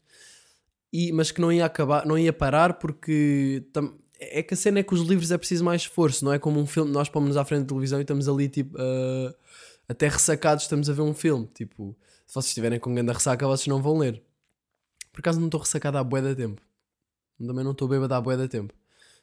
e, 0.93 1.11
mas 1.13 1.31
que 1.31 1.41
não 1.41 1.51
ia 1.51 1.65
acabar, 1.65 2.05
não 2.05 2.19
ia 2.19 2.33
parar 2.33 2.75
porque 2.75 3.65
tam, 3.73 3.95
é 4.31 4.43
que 4.43 4.55
a 4.55 4.57
cena 4.57 4.79
é 4.79 4.83
que 4.83 4.95
os 4.95 5.01
livros 5.01 5.31
é 5.31 5.39
preciso 5.39 5.65
mais 5.65 5.83
esforço, 5.83 6.25
não 6.25 6.33
é 6.33 6.39
como 6.39 6.61
um 6.61 6.67
filme, 6.67 6.91
nós 6.91 7.09
pomos-nos 7.09 7.37
à 7.37 7.45
frente 7.45 7.63
da 7.63 7.69
televisão 7.69 7.99
e 7.99 8.03
estamos 8.03 8.29
ali 8.29 8.49
tipo 8.49 8.77
uh, 8.77 9.35
até 9.89 10.09
ressacados, 10.09 10.65
estamos 10.65 10.89
a 10.89 10.93
ver 10.93 11.03
um 11.03 11.13
filme. 11.13 11.49
Tipo, 11.53 11.97
se 12.27 12.35
vocês 12.35 12.47
estiverem 12.47 12.79
com 12.79 12.95
grande 12.95 13.13
ressaca, 13.13 13.47
vocês 13.47 13.67
não 13.67 13.83
vão 13.83 13.99
ler. 13.99 14.23
Por 15.13 15.21
acaso 15.21 15.41
não 15.41 15.49
estou 15.49 15.61
ressacado 15.61 15.99
há 15.99 16.05
bué 16.05 16.23
da 16.23 16.35
tempo. 16.35 16.63
Também 17.39 17.65
não 17.65 17.73
estou 17.73 17.89
bêbado 17.89 18.15
há 18.15 18.21
bué 18.21 18.37
da 18.37 18.47
tempo. 18.47 18.73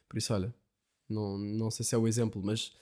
Por 0.08 0.18
isso, 0.18 0.32
olha, 0.34 0.54
não, 1.08 1.38
não 1.38 1.70
sei 1.70 1.84
se 1.84 1.94
é 1.94 1.98
o 1.98 2.06
exemplo, 2.06 2.42
mas 2.44 2.72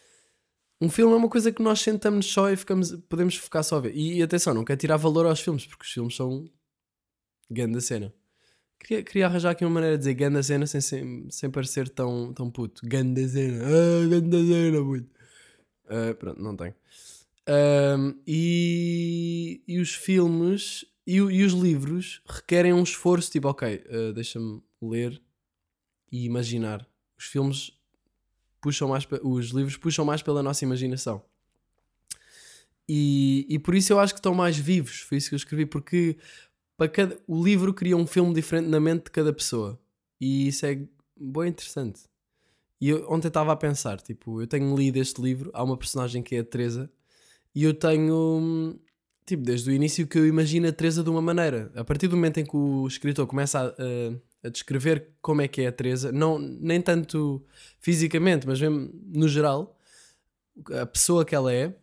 um 0.81 0.91
filme 0.91 1.13
é 1.13 1.17
uma 1.17 1.29
coisa 1.29 1.53
que 1.53 1.63
nós 1.63 1.81
sentamos 1.81 2.27
só 2.27 2.51
e 2.51 2.57
ficamos, 2.57 2.93
podemos 3.09 3.37
ficar 3.37 3.63
só 3.63 3.77
a 3.77 3.81
ver. 3.81 3.95
E, 3.95 4.19
e 4.19 4.23
atenção, 4.23 4.53
não 4.53 4.65
quero 4.65 4.81
tirar 4.81 4.97
valor 4.97 5.27
aos 5.27 5.41
filmes, 5.41 5.65
porque 5.65 5.85
os 5.85 5.91
filmes 5.91 6.17
são 6.17 6.51
grande 7.51 7.81
cena. 7.81 8.13
Queria, 8.79 9.03
queria 9.03 9.27
arranjar 9.27 9.51
aqui 9.51 9.65
uma 9.65 9.75
maneira 9.75 9.97
de 9.97 10.01
dizer 10.01 10.15
ganda 10.15 10.43
cena 10.43 10.67
sem, 10.67 10.81
sem, 10.81 11.31
sem 11.31 11.51
parecer 11.51 11.89
tão, 11.89 12.33
tão 12.33 12.51
puto. 12.51 12.83
Ganda 12.85 13.27
cena. 13.27 13.65
Ah, 13.65 14.09
ganda 14.09 14.39
cena, 14.45 14.79
puto. 14.79 15.09
Uh, 15.87 16.15
pronto, 16.17 16.43
não 16.43 16.57
tenho. 16.57 16.75
Um, 17.49 18.19
e, 18.27 19.63
e 19.69 19.79
os 19.79 19.95
filmes 19.95 20.85
e, 21.07 21.17
e, 21.17 21.45
os 21.45 21.53
livros 21.53 22.21
requerem 22.27 22.73
um 22.73 22.83
esforço, 22.83 23.31
tipo, 23.31 23.49
ok, 23.49 23.85
uh, 23.87 24.13
deixa-me 24.13 24.61
ler 24.83 25.23
e 26.11 26.25
imaginar. 26.25 26.87
Os 27.17 27.27
filmes 27.27 27.73
puxam 28.61 28.89
mais, 28.89 29.07
os 29.23 29.51
livros 29.51 29.77
puxam 29.77 30.05
mais 30.05 30.23
pela 30.23 30.43
nossa 30.43 30.65
imaginação. 30.65 31.23
E, 32.89 33.47
e 33.49 33.59
por 33.59 33.75
isso 33.75 33.93
eu 33.93 34.01
acho 34.01 34.13
que 34.13 34.19
estão 34.19 34.35
mais 34.35 34.57
vivos. 34.57 35.01
Foi 35.01 35.19
isso 35.19 35.29
que 35.29 35.35
eu 35.35 35.39
escrevi, 35.39 35.67
porque 35.67 36.17
para 36.77 36.89
cada, 36.89 37.19
o 37.27 37.43
livro 37.43 37.73
cria 37.73 37.97
um 37.97 38.07
filme 38.07 38.35
diferente 38.35 38.69
na 38.69 38.79
mente 38.79 39.05
de 39.05 39.11
cada 39.11 39.33
pessoa. 39.33 39.81
E 40.21 40.49
isso 40.49 40.67
é 40.67 40.79
boa 41.17 41.49
interessante. 41.49 42.03
E 42.81 42.91
eu, 42.91 43.11
ontem 43.11 43.29
estava 43.29 43.53
a 43.53 43.57
pensar, 43.57 44.01
tipo, 44.01 44.41
eu 44.43 44.47
tenho 44.47 44.75
lido 44.77 44.99
este 44.99 45.21
livro, 45.21 45.51
há 45.55 45.63
uma 45.63 45.77
personagem 45.77 46.23
que 46.23 46.37
é 46.37 46.41
a 46.41 46.45
Teresa, 46.45 46.91
e 47.55 47.65
eu 47.65 47.73
tenho, 47.73 48.79
tipo, 49.25 49.43
desde 49.43 49.71
o 49.71 49.73
início 49.73 50.07
que 50.07 50.19
eu 50.19 50.27
imagino 50.27 50.69
a 50.69 50.73
Teresa 50.73 51.03
de 51.03 51.09
uma 51.09 51.23
maneira. 51.23 51.73
A 51.75 51.85
partir 51.85 52.09
do 52.09 52.17
momento 52.17 52.39
em 52.39 52.45
que 52.45 52.57
o 52.57 52.87
escritor 52.87 53.27
começa 53.27 53.61
a, 53.61 53.67
a, 53.69 54.47
a 54.47 54.51
descrever 54.51 55.09
como 55.23 55.41
é 55.41 55.49
que 55.49 55.63
é 55.63 55.69
a 55.69 55.73
Teresa, 55.73 56.13
não, 56.13 56.39
nem 56.39 56.83
tanto 56.83 57.43
fisicamente, 57.81 58.47
mas 58.47 58.61
mesmo 58.61 58.91
no 59.07 59.27
geral, 59.27 59.79
a 60.81 60.85
pessoa 60.85 61.25
que 61.25 61.35
ela 61.35 61.53
é, 61.53 61.75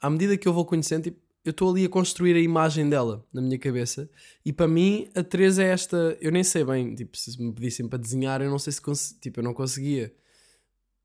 à 0.00 0.10
medida 0.10 0.36
que 0.36 0.46
eu 0.46 0.52
vou 0.52 0.66
conhecendo, 0.66 1.04
tipo, 1.04 1.21
eu 1.44 1.50
estou 1.50 1.70
ali 1.70 1.84
a 1.84 1.88
construir 1.88 2.36
a 2.36 2.40
imagem 2.40 2.88
dela 2.88 3.24
na 3.32 3.42
minha 3.42 3.58
cabeça. 3.58 4.08
E 4.44 4.52
para 4.52 4.68
mim, 4.68 5.08
a 5.14 5.22
Teresa 5.22 5.62
é 5.62 5.68
esta. 5.68 6.16
Eu 6.20 6.30
nem 6.30 6.44
sei 6.44 6.64
bem, 6.64 6.94
tipo, 6.94 7.16
se 7.16 7.40
me 7.40 7.52
pedissem 7.52 7.88
para 7.88 7.98
desenhar, 7.98 8.40
eu 8.40 8.50
não 8.50 8.58
sei 8.58 8.72
se 8.72 8.80
tipo, 9.20 9.40
eu 9.40 9.44
não 9.44 9.52
conseguia. 9.52 10.14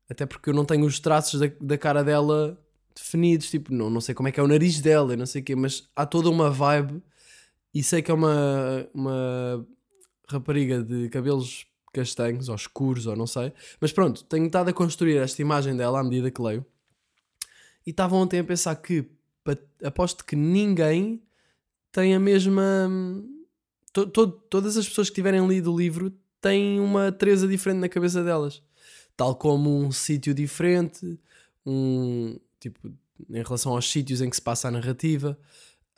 Até 0.08 0.26
porque 0.26 0.50
eu 0.50 0.54
não 0.54 0.64
tenho 0.64 0.86
os 0.86 1.00
traços 1.00 1.40
da, 1.40 1.50
da 1.60 1.76
cara 1.76 2.02
dela 2.04 2.58
definidos, 2.94 3.50
tipo, 3.50 3.72
não, 3.72 3.90
não 3.90 4.00
sei 4.00 4.14
como 4.14 4.28
é 4.28 4.32
que 4.32 4.40
é 4.40 4.42
o 4.42 4.48
nariz 4.48 4.80
dela, 4.80 5.16
não 5.16 5.26
sei 5.26 5.40
o 5.42 5.44
quê, 5.44 5.54
mas 5.54 5.88
há 5.94 6.04
toda 6.04 6.28
uma 6.28 6.50
vibe 6.50 7.02
e 7.72 7.82
sei 7.82 8.02
que 8.02 8.10
é 8.10 8.14
uma, 8.14 8.88
uma 8.92 9.66
rapariga 10.28 10.82
de 10.82 11.08
cabelos 11.08 11.66
castanhos 11.92 12.48
ou 12.48 12.54
escuros 12.54 13.06
ou 13.06 13.16
não 13.16 13.26
sei, 13.26 13.52
mas 13.80 13.92
pronto, 13.92 14.24
tenho 14.24 14.46
estado 14.46 14.68
a 14.68 14.72
construir 14.72 15.16
esta 15.16 15.40
imagem 15.40 15.76
dela 15.76 16.00
à 16.00 16.04
medida 16.04 16.30
que 16.30 16.42
leio 16.42 16.66
e 17.86 17.90
estava 17.90 18.16
ontem 18.16 18.40
a 18.40 18.44
pensar 18.44 18.74
que 18.76 19.08
aposto 19.82 20.24
que 20.24 20.36
ninguém 20.36 21.22
tem 21.92 22.14
a 22.14 22.20
mesma. 22.20 22.90
To, 23.92 24.06
to, 24.06 24.26
todas 24.26 24.76
as 24.76 24.88
pessoas 24.88 25.08
que 25.08 25.14
tiverem 25.14 25.46
lido 25.46 25.72
o 25.72 25.78
livro 25.78 26.12
têm 26.40 26.80
uma 26.80 27.10
Teresa 27.12 27.46
diferente 27.46 27.80
na 27.80 27.88
cabeça 27.88 28.22
delas. 28.22 28.62
Tal 29.16 29.34
como 29.34 29.76
um 29.76 29.90
sítio 29.90 30.34
diferente, 30.34 31.18
um. 31.64 32.38
Tipo, 32.60 32.92
em 33.30 33.42
relação 33.42 33.72
aos 33.72 33.90
sítios 33.90 34.20
em 34.20 34.30
que 34.30 34.36
se 34.36 34.42
passa 34.42 34.68
a 34.68 34.70
narrativa. 34.70 35.38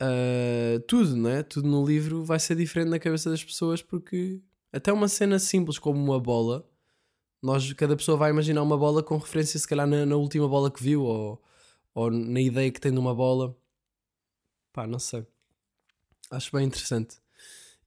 Uh, 0.01 0.79
tudo, 0.87 1.15
né? 1.15 1.43
Tudo 1.43 1.67
no 1.67 1.85
livro 1.85 2.23
vai 2.23 2.39
ser 2.39 2.55
diferente 2.55 2.89
na 2.89 2.99
cabeça 2.99 3.29
das 3.29 3.43
pessoas 3.43 3.81
porque 3.83 4.41
até 4.73 4.91
uma 4.91 5.07
cena 5.07 5.37
simples 5.37 5.77
como 5.77 6.01
uma 6.01 6.19
bola, 6.19 6.65
nós, 7.41 7.71
cada 7.73 7.95
pessoa 7.95 8.17
vai 8.17 8.31
imaginar 8.31 8.63
uma 8.63 8.77
bola 8.77 9.03
com 9.03 9.17
referência 9.17 9.59
se 9.59 9.67
calhar 9.67 9.85
na, 9.85 10.05
na 10.05 10.15
última 10.15 10.47
bola 10.47 10.71
que 10.71 10.81
viu 10.81 11.03
ou 11.03 11.41
ou 11.93 12.11
na 12.11 12.41
ideia 12.41 12.71
que 12.71 12.79
tem 12.81 12.91
de 12.91 12.99
uma 12.99 13.13
bola. 13.13 13.55
Pá, 14.73 14.87
não 14.87 14.99
sei. 14.99 15.25
Acho 16.29 16.55
bem 16.55 16.65
interessante. 16.67 17.17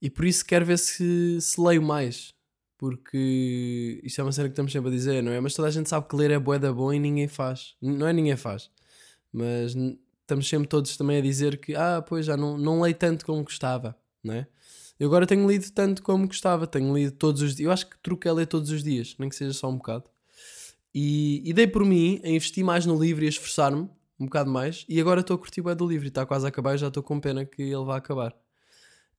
E 0.01 0.11
por 0.11 0.25
isso 0.25 0.45
quero 0.45 0.67
ver 0.67 0.79
se, 0.79 1.41
se 1.41 1.61
leio 1.61 1.83
mais. 1.83 2.35
Porque 2.77 4.01
isto 4.05 4.21
é 4.21 4.25
uma 4.25 4.33
cena 4.33 4.49
que 4.49 4.53
estamos 4.53 4.73
sempre 4.73 4.89
a 4.89 4.93
dizer, 4.93 5.23
não 5.23 5.33
é? 5.33 5.41
Mas 5.41 5.55
toda 5.55 5.69
a 5.69 5.71
gente 5.71 5.89
sabe 5.89 6.09
que 6.09 6.17
ler 6.17 6.31
é 6.31 6.39
bué 6.39 6.59
da 6.59 6.73
bom 6.73 6.93
e 6.93 6.99
ninguém 6.99 7.29
faz. 7.29 7.75
Não 7.81 8.07
é 8.07 8.13
ninguém 8.13 8.37
faz. 8.37 8.71
Mas 9.33 9.75
estamos 10.21 10.49
sempre 10.49 10.69
todos 10.69 10.97
também 10.97 11.19
a 11.19 11.23
dizer 11.23 11.59
que, 11.59 11.75
ah, 11.75 12.03
pois 12.07 12.27
já 12.27 12.37
não, 12.37 12.59
não 12.59 12.81
leio 12.83 12.95
tanto 12.95 13.25
como 13.25 13.43
gostava, 13.45 13.97
não 14.23 14.35
é? 14.35 14.47
Eu 14.99 15.09
agora 15.09 15.27
tenho 15.27 15.49
lido 15.49 15.71
tanto 15.73 16.03
como 16.03 16.27
gostava. 16.27 16.67
Tenho 16.67 16.95
lido 16.95 17.13
todos 17.13 17.43
os 17.43 17.55
dias. 17.55 17.67
Eu 17.67 17.73
acho 17.73 17.89
que 17.89 17.99
truque 18.03 18.29
é 18.29 18.33
ler 18.33 18.47
todos 18.47 18.71
os 18.71 18.83
dias, 18.83 19.17
nem 19.19 19.29
que 19.29 19.37
seja 19.37 19.53
só 19.53 19.69
um 19.69 19.77
bocado. 19.77 20.05
E, 20.95 21.43
e 21.45 21.53
dei 21.53 21.67
por 21.67 21.85
mim 21.85 22.21
a 22.23 22.29
investir 22.29 22.65
mais 22.65 22.87
no 22.87 22.97
livro 22.99 23.25
e 23.25 23.27
a 23.27 23.31
esforçar-me 23.31 23.89
um 24.19 24.27
bocado 24.27 24.51
mais. 24.51 24.85
E 24.89 25.01
agora 25.01 25.21
estou 25.21 25.35
a 25.35 25.39
curtir 25.39 25.61
o 25.61 25.75
do 25.75 25.87
livro 25.87 26.07
e 26.07 26.09
está 26.09 26.25
quase 26.25 26.47
a 26.47 26.49
acabar 26.49 26.77
já 26.77 26.89
estou 26.89 27.03
com 27.03 27.19
pena 27.21 27.45
que 27.45 27.63
ele 27.63 27.85
vá 27.85 27.97
acabar. 27.97 28.35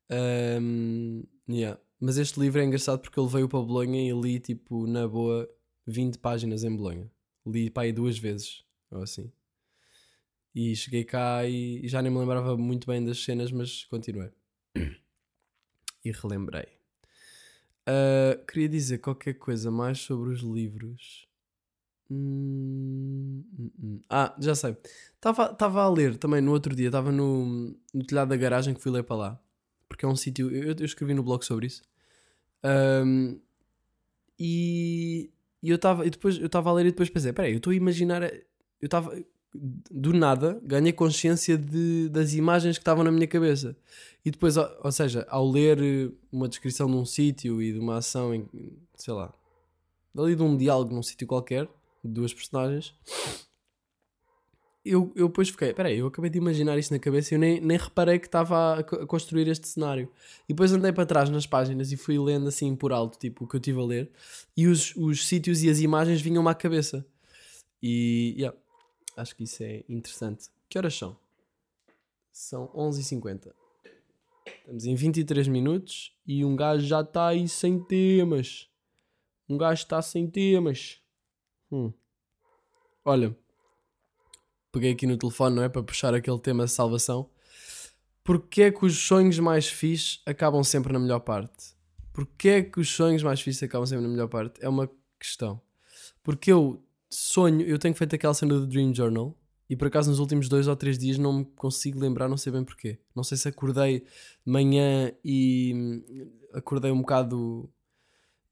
Um, 0.09 1.23
yeah. 1.49 1.79
Mas 1.99 2.17
este 2.17 2.39
livro 2.39 2.61
é 2.61 2.65
engraçado 2.65 2.99
porque 3.01 3.19
ele 3.19 3.29
veio 3.29 3.49
para 3.49 3.59
Bolonha 3.59 4.01
e 4.01 4.11
li 4.11 4.39
tipo 4.39 4.85
na 4.87 5.07
boa 5.07 5.49
20 5.87 6.19
páginas 6.19 6.63
em 6.63 6.75
Bolonha. 6.75 7.11
Li 7.45 7.69
para 7.69 7.83
aí 7.83 7.91
duas 7.91 8.17
vezes, 8.17 8.63
ou 8.89 9.03
assim. 9.03 9.31
E 10.53 10.75
cheguei 10.75 11.03
cá 11.03 11.45
e, 11.45 11.85
e 11.85 11.87
já 11.87 12.01
nem 12.01 12.11
me 12.11 12.17
lembrava 12.17 12.57
muito 12.57 12.87
bem 12.87 13.03
das 13.03 13.23
cenas, 13.23 13.51
mas 13.51 13.85
continuei. 13.85 14.29
e 16.05 16.11
relembrei. 16.11 16.67
Uh, 17.87 18.43
queria 18.45 18.69
dizer 18.69 18.99
qualquer 18.99 19.33
coisa 19.35 19.69
mais 19.69 19.99
sobre 19.99 20.29
os 20.29 20.41
livros. 20.41 21.27
Hum, 22.09 23.43
hum, 23.57 23.71
hum. 23.81 23.99
Ah, 24.09 24.35
já 24.39 24.53
sei. 24.55 24.77
Estava 25.15 25.81
a 25.81 25.89
ler 25.89 26.17
também 26.17 26.41
no 26.41 26.51
outro 26.51 26.75
dia, 26.75 26.87
estava 26.87 27.11
no, 27.11 27.75
no 27.93 28.03
telhado 28.05 28.29
da 28.29 28.37
garagem 28.37 28.73
que 28.73 28.81
fui 28.81 28.91
ler 28.91 29.03
para 29.03 29.15
lá. 29.15 29.39
Porque 29.89 30.05
é 30.05 30.07
um 30.07 30.15
sítio. 30.15 30.51
Eu, 30.51 30.75
eu, 30.77 30.85
escrevi 30.85 31.13
no 31.13 31.23
blog 31.23 31.43
sobre 31.43 31.67
isso. 31.67 31.81
Um, 32.63 33.39
e, 34.39 35.31
e 35.63 35.69
eu 35.69 35.75
estava. 35.77 36.05
E 36.05 36.09
depois 36.09 36.37
eu 36.37 36.47
estava 36.47 36.69
a 36.69 36.73
ler 36.73 36.87
e 36.87 36.91
depois 36.91 37.09
pensei: 37.09 37.33
peraí, 37.33 37.53
eu 37.53 37.57
estou 37.57 37.71
a 37.71 37.75
imaginar. 37.75 38.23
Eu 38.23 38.85
estava. 38.85 39.15
Do 39.89 40.11
nada, 40.11 40.59
ganhei 40.63 40.91
consciência 40.91 41.57
de, 41.57 42.09
das 42.09 42.33
imagens 42.33 42.77
que 42.77 42.81
estavam 42.81 43.05
na 43.05 43.11
minha 43.11 43.25
cabeça. 43.25 43.73
E 44.25 44.29
depois, 44.29 44.57
ou, 44.57 44.67
ou 44.83 44.91
seja, 44.91 45.25
ao 45.29 45.49
ler 45.49 46.11
uma 46.29 46.49
descrição 46.49 46.87
de 46.87 46.97
um 46.97 47.05
sítio 47.05 47.61
e 47.61 47.71
de 47.71 47.79
uma 47.79 47.99
ação, 47.99 48.35
em, 48.35 48.49
sei 48.95 49.13
lá, 49.13 49.33
ali 50.17 50.35
de 50.35 50.43
um 50.43 50.57
diálogo 50.57 50.93
num 50.93 51.01
sítio 51.01 51.25
qualquer, 51.25 51.69
duas 52.07 52.33
personagens. 52.33 52.93
Eu, 54.83 55.11
eu 55.15 55.27
depois 55.27 55.49
fiquei, 55.49 55.73
peraí, 55.73 55.97
eu 55.97 56.05
acabei 56.05 56.29
de 56.29 56.37
imaginar 56.37 56.77
isto 56.77 56.91
na 56.91 56.99
cabeça 56.99 57.33
e 57.33 57.35
eu 57.35 57.39
nem, 57.39 57.59
nem 57.59 57.75
reparei 57.75 58.19
que 58.19 58.27
estava 58.27 58.55
a, 58.55 58.79
a, 58.79 59.05
construir 59.07 59.47
este 59.47 59.67
cenário. 59.67 60.11
E 60.47 60.53
depois 60.53 60.71
andei 60.71 60.93
para 60.93 61.07
trás 61.07 61.27
nas 61.29 61.47
páginas 61.47 61.91
e 61.91 61.97
fui 61.97 62.19
lendo 62.19 62.47
assim 62.47 62.75
por 62.75 62.93
alto, 62.93 63.17
tipo, 63.17 63.45
o 63.45 63.47
que 63.47 63.55
eu 63.55 63.59
estive 63.59 63.79
a 63.79 63.83
ler, 63.83 64.11
e 64.55 64.67
os, 64.67 64.95
os 64.95 65.27
sítios 65.27 65.63
e 65.63 65.69
as 65.71 65.79
imagens 65.79 66.21
vinham-me 66.21 66.49
à 66.49 66.53
cabeça. 66.53 67.03
E, 67.81 68.35
yeah, 68.37 68.55
acho 69.17 69.35
que 69.35 69.43
isso 69.43 69.63
é 69.63 69.83
interessante. 69.89 70.49
Que 70.69 70.77
horas 70.77 70.95
são? 70.95 71.17
São 72.31 72.67
11h50. 72.75 73.53
Estamos 74.45 74.85
em 74.85 74.95
23 74.95 75.47
minutos 75.47 76.11
e 76.27 76.45
um 76.45 76.55
gajo 76.55 76.85
já 76.85 77.01
está 77.01 77.27
aí 77.27 77.47
sem 77.47 77.79
temas. 77.79 78.69
Um 79.47 79.57
gajo 79.57 79.83
está 79.83 80.01
sem 80.01 80.27
temas. 80.27 80.99
Hum. 81.71 81.91
Olha, 83.03 83.35
peguei 84.71 84.91
aqui 84.91 85.05
no 85.07 85.17
telefone, 85.17 85.55
não 85.55 85.63
é? 85.63 85.69
Para 85.69 85.83
puxar 85.83 86.13
aquele 86.13 86.39
tema 86.39 86.65
de 86.65 86.71
salvação. 86.71 87.29
Porquê 88.23 88.63
é 88.63 88.71
que 88.71 88.85
os 88.85 88.97
sonhos 88.97 89.37
mais 89.39 89.67
fixes 89.67 90.21
acabam 90.25 90.63
sempre 90.63 90.91
na 90.91 90.99
melhor 90.99 91.19
parte? 91.19 91.75
Porquê 92.11 92.49
é 92.49 92.63
que 92.63 92.79
os 92.79 92.89
sonhos 92.89 93.21
mais 93.21 93.39
fixes 93.41 93.61
acabam 93.61 93.85
sempre 93.85 94.03
na 94.03 94.09
melhor 94.09 94.27
parte? 94.27 94.63
É 94.63 94.67
uma 94.67 94.89
questão. 95.19 95.61
Porque 96.23 96.51
eu 96.51 96.83
sonho, 97.09 97.61
eu 97.61 97.77
tenho 97.77 97.93
feito 97.93 98.15
aquela 98.15 98.33
cena 98.33 98.55
do 98.55 98.65
Dream 98.65 98.93
Journal 98.93 99.37
e 99.69 99.75
por 99.75 99.87
acaso 99.87 100.09
nos 100.09 100.19
últimos 100.19 100.49
dois 100.49 100.67
ou 100.67 100.75
três 100.75 100.97
dias 100.97 101.17
não 101.17 101.39
me 101.39 101.45
consigo 101.45 101.99
lembrar, 101.99 102.27
não 102.27 102.37
sei 102.37 102.51
bem 102.51 102.63
porquê. 102.63 102.99
Não 103.15 103.23
sei 103.23 103.37
se 103.37 103.47
acordei 103.47 103.99
de 103.99 104.07
manhã 104.51 105.11
e 105.23 105.73
hum, 105.75 106.31
acordei 106.53 106.91
um 106.91 107.01
bocado 107.01 107.69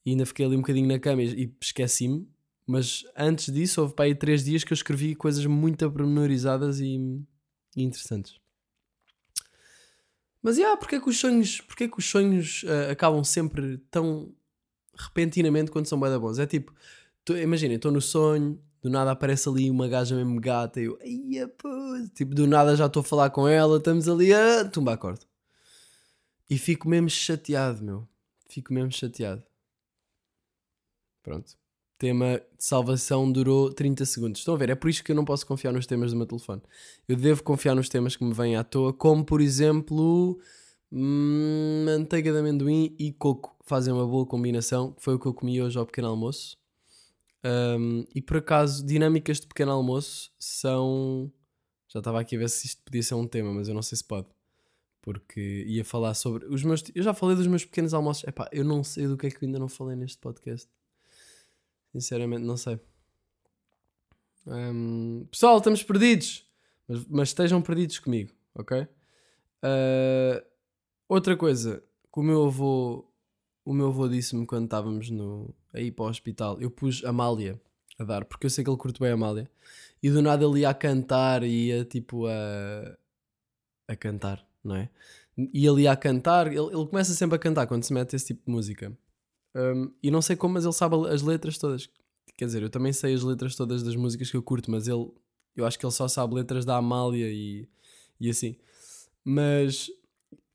e 0.06 0.12
ainda 0.12 0.26
fiquei 0.26 0.46
ali 0.46 0.56
um 0.56 0.62
bocadinho 0.62 0.88
na 0.88 1.00
cama 1.00 1.24
e 1.24 1.52
esqueci-me 1.62 2.28
mas 2.66 3.04
antes 3.16 3.54
disso, 3.54 3.82
houve 3.82 3.94
para 3.94 4.06
aí 4.06 4.16
três 4.16 4.44
dias 4.44 4.64
que 4.64 4.72
eu 4.72 4.76
escrevi 4.76 5.16
coisas 5.16 5.46
muito 5.46 5.90
pormenorizadas 5.92 6.80
e, 6.80 6.96
e 7.76 7.84
interessantes. 7.84 8.40
Mas, 10.42 10.58
yeah, 10.58 10.78
porque 10.78 10.96
é 10.96 11.02
que 11.02 11.10
os 11.10 11.18
sonhos, 11.18 11.62
porque 11.62 11.86
é 11.86 11.88
que 11.88 11.98
os 11.98 12.06
sonhos 12.06 12.64
uh, 12.64 12.92
acabam 12.92 13.24
sempre 13.24 13.78
tão 13.90 14.34
repentinamente 14.98 15.72
quando 15.72 15.88
são 15.88 16.00
bem 16.00 16.18
bons? 16.20 16.40
É 16.40 16.46
tipo, 16.46 16.74
imagina, 17.42 17.74
estou 17.74 17.92
no 17.92 18.02
sonho, 18.02 18.62
do 18.82 18.90
nada 18.90 19.12
aparece 19.12 19.48
ali 19.48 19.70
uma 19.70 19.88
gaja 19.88 20.16
mesmo 20.16 20.40
gata 20.42 20.82
e 20.82 21.38
eu, 21.38 21.50
pô, 21.50 21.70
tipo, 22.14 22.36
do 22.36 22.46
nada 22.46 22.76
já 22.76 22.88
estou 22.88 23.02
a 23.02 23.04
falar 23.04 23.30
com 23.30 23.48
ela, 23.48 23.78
estamos 23.78 24.08
ali 24.10 24.34
a 24.34 24.66
tumba 24.70 24.94
acordo. 24.94 25.26
E 26.50 26.58
fico 26.58 26.90
mesmo 26.90 27.10
chateado, 27.10 27.82
meu. 27.84 28.08
Fico 28.50 28.74
mesmo 28.74 28.92
chateado. 28.92 29.44
Pronto 31.24 31.63
tema 32.04 32.42
de 32.58 32.66
salvação 32.66 33.32
durou 33.32 33.72
30 33.72 34.04
segundos. 34.04 34.42
Estão 34.42 34.56
a 34.56 34.58
ver? 34.58 34.70
É 34.70 34.76
por 34.76 34.90
isso 34.90 35.02
que 35.02 35.14
eu 35.14 35.16
não 35.16 35.24
posso 35.24 35.48
confiar 35.48 35.72
nos 35.72 35.86
temas 35.86 36.12
do 36.12 36.18
meu 36.18 36.26
telefone. 36.26 36.62
Eu 37.08 37.16
devo 37.16 37.42
confiar 37.42 37.74
nos 37.74 37.88
temas 37.88 38.18
que 38.18 38.26
me 38.26 38.34
vêm 38.34 38.58
à 38.58 38.64
toa, 38.64 38.92
como 38.92 39.24
por 39.24 39.40
exemplo 39.40 40.38
hum, 40.92 41.86
manteiga 41.86 42.34
de 42.34 42.40
amendoim 42.40 42.94
e 43.00 43.14
coco. 43.14 43.56
Fazem 43.64 43.94
uma 43.94 44.06
boa 44.06 44.26
combinação. 44.26 44.94
Foi 44.98 45.16
o 45.16 45.20
que 45.20 45.26
eu 45.26 45.34
comi 45.34 45.62
hoje 45.62 45.80
ao 45.80 45.86
pequeno 45.86 46.10
almoço. 46.10 46.58
Um, 47.42 48.04
e 48.14 48.22
por 48.22 48.36
acaso, 48.36 48.86
dinâmicas 48.86 49.40
de 49.40 49.48
pequeno 49.48 49.72
almoço 49.72 50.30
são. 50.38 51.32
Já 51.88 52.00
estava 52.00 52.20
aqui 52.20 52.36
a 52.36 52.40
ver 52.40 52.50
se 52.50 52.68
isto 52.68 52.84
podia 52.84 53.02
ser 53.02 53.16
um 53.16 53.26
tema, 53.26 53.54
mas 53.54 53.70
eu 53.70 53.74
não 53.74 53.82
sei 53.82 53.98
se 53.98 54.04
pode. 54.04 54.28
Porque 55.02 55.64
ia 55.70 55.86
falar 55.86 56.16
sobre 56.16 56.48
os 56.48 56.66
meus. 56.66 56.84
Eu 56.94 57.02
já 57.02 57.14
falei 57.14 57.38
dos 57.38 57.48
meus 57.48 57.64
pequenos 57.64 57.94
almoços. 57.94 58.26
Epá, 58.26 58.50
eu 58.52 58.66
não 58.66 58.84
sei 58.84 59.08
do 59.08 59.16
que 59.16 59.28
é 59.28 59.30
que 59.30 59.38
eu 59.38 59.48
ainda 59.48 59.58
não 59.58 59.70
falei 59.70 59.96
neste 59.96 60.18
podcast. 60.18 60.68
Sinceramente, 61.94 62.44
não 62.44 62.58
sei. 62.58 62.80
Um, 64.48 65.28
pessoal, 65.30 65.58
estamos 65.58 65.84
perdidos. 65.84 66.44
Mas, 66.88 67.06
mas, 67.08 67.30
estejam 67.30 67.62
perdidos 67.62 68.00
comigo, 68.00 68.34
ok? 68.56 68.82
Uh, 68.82 70.44
outra 71.08 71.38
coisa 71.38 71.82
que 72.12 72.20
o 72.20 72.24
meu 72.24 72.48
avô, 72.48 73.08
o 73.64 73.74
meu 73.74 73.88
avô 73.88 74.10
disse-me 74.10 74.46
quando 74.46 74.66
estávamos 74.66 75.10
no, 75.12 75.54
a 75.72 75.80
ir 75.80 75.92
para 75.92 76.06
o 76.06 76.10
hospital, 76.10 76.60
eu 76.60 76.70
pus 76.70 77.06
Amália 77.06 77.62
a 77.98 78.04
dar, 78.04 78.26
porque 78.26 78.48
eu 78.48 78.50
sei 78.50 78.64
que 78.64 78.70
ele 78.70 78.78
curte 78.78 79.00
bem 79.00 79.12
a 79.12 79.14
Amália. 79.14 79.50
E 80.02 80.10
do 80.10 80.22
nada 80.22 80.44
ele 80.44 80.62
ia 80.62 80.70
a 80.70 80.74
cantar 80.74 81.44
e 81.44 81.68
ia 81.68 81.86
tipo 81.86 82.26
a. 82.26 82.98
a 83.88 83.96
cantar, 83.96 84.46
não 84.64 84.76
é? 84.76 84.90
E 85.38 85.66
ele 85.66 85.84
ia 85.84 85.92
a 85.92 85.96
cantar, 85.96 86.48
ele, 86.48 86.58
ele 86.60 86.88
começa 86.88 87.14
sempre 87.14 87.36
a 87.36 87.40
cantar 87.40 87.68
quando 87.68 87.84
se 87.84 87.94
mete 87.94 88.16
esse 88.16 88.28
tipo 88.28 88.46
de 88.46 88.52
música. 88.52 88.92
Um, 89.56 89.94
e 90.02 90.10
não 90.10 90.22
sei 90.22 90.36
como, 90.36 90.56
mas 90.56 90.64
ele 90.64 90.74
sabe 90.74 90.96
as 91.10 91.22
letras 91.22 91.58
todas. 91.58 91.90
Quer 92.38 92.46
dizer, 92.46 92.64
eu 92.64 92.70
também 92.70 92.92
sei 92.92 93.14
as 93.14 93.22
letras 93.22 93.56
todas 93.56 93.84
das 93.84 93.96
músicas 93.96 94.30
que 94.30 94.38
eu 94.38 94.44
curto, 94.44 94.72
mas 94.72 94.88
ele. 94.88 95.12
Eu 95.56 95.66
acho 95.66 95.78
que 95.78 95.86
ele 95.86 95.94
só 95.94 96.08
sabe 96.08 96.34
letras 96.34 96.66
da 96.66 96.78
Amália 96.78 97.30
e, 97.30 97.68
e 98.20 98.30
assim. 98.30 98.58
Mas 99.24 99.90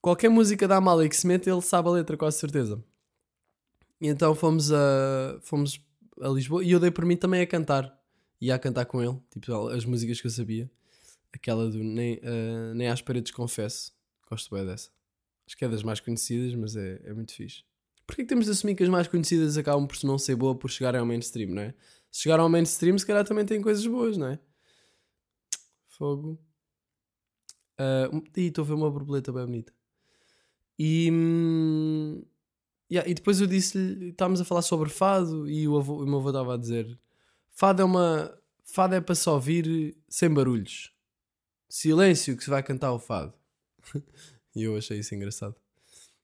qualquer 0.00 0.28
música 0.28 0.66
da 0.66 0.76
Amália 0.76 1.08
que 1.08 1.16
se 1.16 1.26
mete, 1.26 1.48
ele 1.48 1.62
sabe 1.62 1.88
a 1.88 1.92
letra, 1.92 2.16
quase 2.16 2.38
certeza. 2.38 2.82
E 4.00 4.08
então 4.08 4.34
fomos 4.34 4.72
a, 4.72 5.38
fomos 5.42 5.80
a 6.20 6.28
Lisboa 6.28 6.64
e 6.64 6.72
eu 6.72 6.80
dei 6.80 6.90
por 6.90 7.04
mim 7.04 7.16
também 7.16 7.40
a 7.40 7.46
cantar. 7.46 7.96
Ia 8.40 8.54
a 8.54 8.58
cantar 8.58 8.86
com 8.86 9.02
ele, 9.02 9.18
tipo 9.30 9.68
as 9.68 9.84
músicas 9.84 10.20
que 10.20 10.26
eu 10.26 10.30
sabia. 10.30 10.70
Aquela 11.32 11.70
do 11.70 11.82
Nem, 11.82 12.16
uh, 12.16 12.74
nem 12.74 12.88
às 12.88 13.02
paredes 13.02 13.32
confesso. 13.32 13.92
Gosto 14.28 14.54
bem 14.54 14.64
dessa. 14.64 14.90
Acho 15.46 15.56
que 15.56 15.64
é 15.64 15.68
das 15.68 15.82
mais 15.82 16.00
conhecidas, 16.00 16.54
mas 16.54 16.76
é, 16.76 17.00
é 17.04 17.12
muito 17.12 17.32
fixe. 17.32 17.62
Porquê 18.08 18.22
que 18.22 18.28
temos 18.28 18.46
de 18.46 18.52
assumir 18.52 18.74
que 18.74 18.82
as 18.82 18.88
mais 18.88 19.06
conhecidas 19.06 19.58
acabam 19.58 19.86
por 19.86 20.02
não 20.02 20.18
ser 20.18 20.34
boa 20.34 20.54
por 20.54 20.70
chegarem 20.70 20.98
ao 20.98 21.04
mainstream, 21.04 21.50
não 21.50 21.60
é? 21.60 21.74
Se 22.10 22.22
chegaram 22.22 22.44
ao 22.44 22.48
mainstream, 22.48 22.96
se 22.96 23.06
calhar 23.06 23.22
também 23.22 23.44
tem 23.44 23.60
coisas 23.60 23.86
boas, 23.86 24.16
não 24.16 24.28
é? 24.28 24.40
Fogo. 25.88 26.40
Uh, 27.78 28.24
e 28.34 28.46
estou 28.46 28.64
a 28.64 28.66
ver 28.66 28.72
uma 28.72 28.90
borboleta 28.90 29.30
bem 29.30 29.44
bonita. 29.44 29.74
E, 30.78 31.10
hum, 31.12 32.24
yeah, 32.90 33.08
e 33.08 33.12
depois 33.12 33.42
eu 33.42 33.46
disse-lhe, 33.46 34.08
estávamos 34.08 34.40
a 34.40 34.44
falar 34.46 34.62
sobre 34.62 34.88
fado 34.88 35.46
e 35.46 35.68
o, 35.68 35.76
avô, 35.76 36.02
o 36.02 36.06
meu 36.06 36.18
avô 36.18 36.30
estava 36.30 36.54
a 36.54 36.56
dizer: 36.56 36.98
fado 37.50 37.82
é 37.82 37.84
uma. 37.84 38.34
Fado 38.64 38.94
é 38.94 39.02
para 39.02 39.14
só 39.14 39.34
ouvir 39.34 39.98
sem 40.08 40.32
barulhos. 40.32 40.94
Silêncio 41.68 42.36
que 42.38 42.44
se 42.44 42.48
vai 42.48 42.62
cantar 42.62 42.92
o 42.92 42.98
fado. 42.98 43.34
e 44.56 44.62
eu 44.62 44.76
achei 44.78 44.98
isso 44.98 45.14
engraçado. 45.14 45.56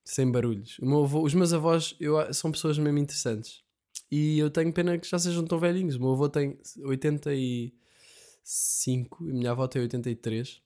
Sem 0.04 0.30
barulhos. 0.30 0.76
Avô, 0.82 1.22
os 1.22 1.34
meus 1.34 1.52
avós 1.52 1.96
eu, 1.98 2.32
são 2.32 2.52
pessoas 2.52 2.78
mesmo 2.78 2.98
interessantes. 2.98 3.64
E 4.10 4.38
eu 4.38 4.50
tenho 4.50 4.72
pena 4.72 4.98
que 4.98 5.08
já 5.08 5.18
sejam 5.18 5.44
tão 5.44 5.58
velhinhos. 5.58 5.96
O 5.96 6.00
meu 6.00 6.12
avô 6.12 6.28
tem 6.28 6.58
85 6.82 9.28
e 9.28 9.32
minha 9.32 9.50
avó 9.50 9.66
tem 9.66 9.82
83. 9.82 10.62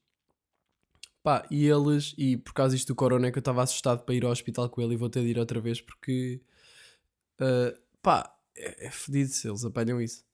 Pá, 1.23 1.47
e 1.51 1.67
eles, 1.67 2.15
e 2.19 2.37
por 2.37 2.53
causa 2.53 2.75
disto 2.75 2.89
do 2.89 2.95
corona 2.95 3.29
é 3.29 3.31
que 3.31 3.39
eu 3.39 3.41
estava 3.41 3.63
assustado 3.63 4.05
para 4.05 4.15
ir 4.15 4.25
ao 4.25 4.31
hospital 4.31 4.69
com 4.71 4.81
ele 4.81 4.95
e 4.95 4.97
vou 4.97 5.11
ter 5.11 5.23
de 5.23 5.29
ir 5.29 5.39
outra 5.39 5.61
vez 5.61 5.81
porque, 5.81 6.41
uh, 7.41 7.79
pá, 8.03 8.35
é, 8.57 8.87
é 8.87 8.91
fedido 8.91 9.31
se 9.31 9.49
eles 9.49 9.65
apanham 9.65 10.01
isso. 10.01 10.25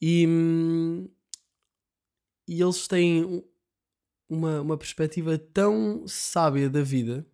E, 0.00 0.26
e 2.48 2.60
eles 2.60 2.88
têm 2.88 3.44
uma, 4.28 4.60
uma 4.62 4.78
perspectiva 4.78 5.38
tão 5.38 6.06
sábia 6.08 6.68
da 6.70 6.82
vida, 6.82 7.26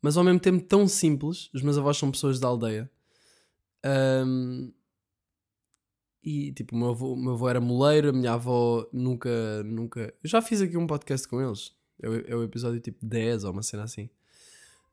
mas 0.00 0.16
ao 0.16 0.24
mesmo 0.24 0.40
tempo 0.40 0.64
tão 0.64 0.86
simples. 0.86 1.50
Os 1.52 1.62
meus 1.62 1.76
avós 1.78 1.96
são 1.96 2.10
pessoas 2.10 2.38
da 2.38 2.48
aldeia. 2.48 2.90
Um, 3.84 4.72
e 6.22 6.52
tipo, 6.52 6.74
o 6.74 6.78
meu 6.78 6.90
avô, 6.90 7.16
meu 7.16 7.32
avô 7.32 7.48
era 7.48 7.60
moleiro, 7.60 8.10
a 8.10 8.12
minha 8.12 8.32
avó 8.32 8.86
nunca, 8.92 9.62
nunca. 9.64 10.12
Eu 10.22 10.28
já 10.28 10.42
fiz 10.42 10.60
aqui 10.60 10.76
um 10.76 10.86
podcast 10.86 11.26
com 11.26 11.40
eles. 11.40 11.74
É 12.00 12.08
o, 12.08 12.30
é 12.30 12.36
o 12.36 12.42
episódio 12.42 12.80
tipo 12.80 13.04
10 13.04 13.44
ou 13.44 13.52
uma 13.52 13.62
cena 13.62 13.84
assim. 13.84 14.08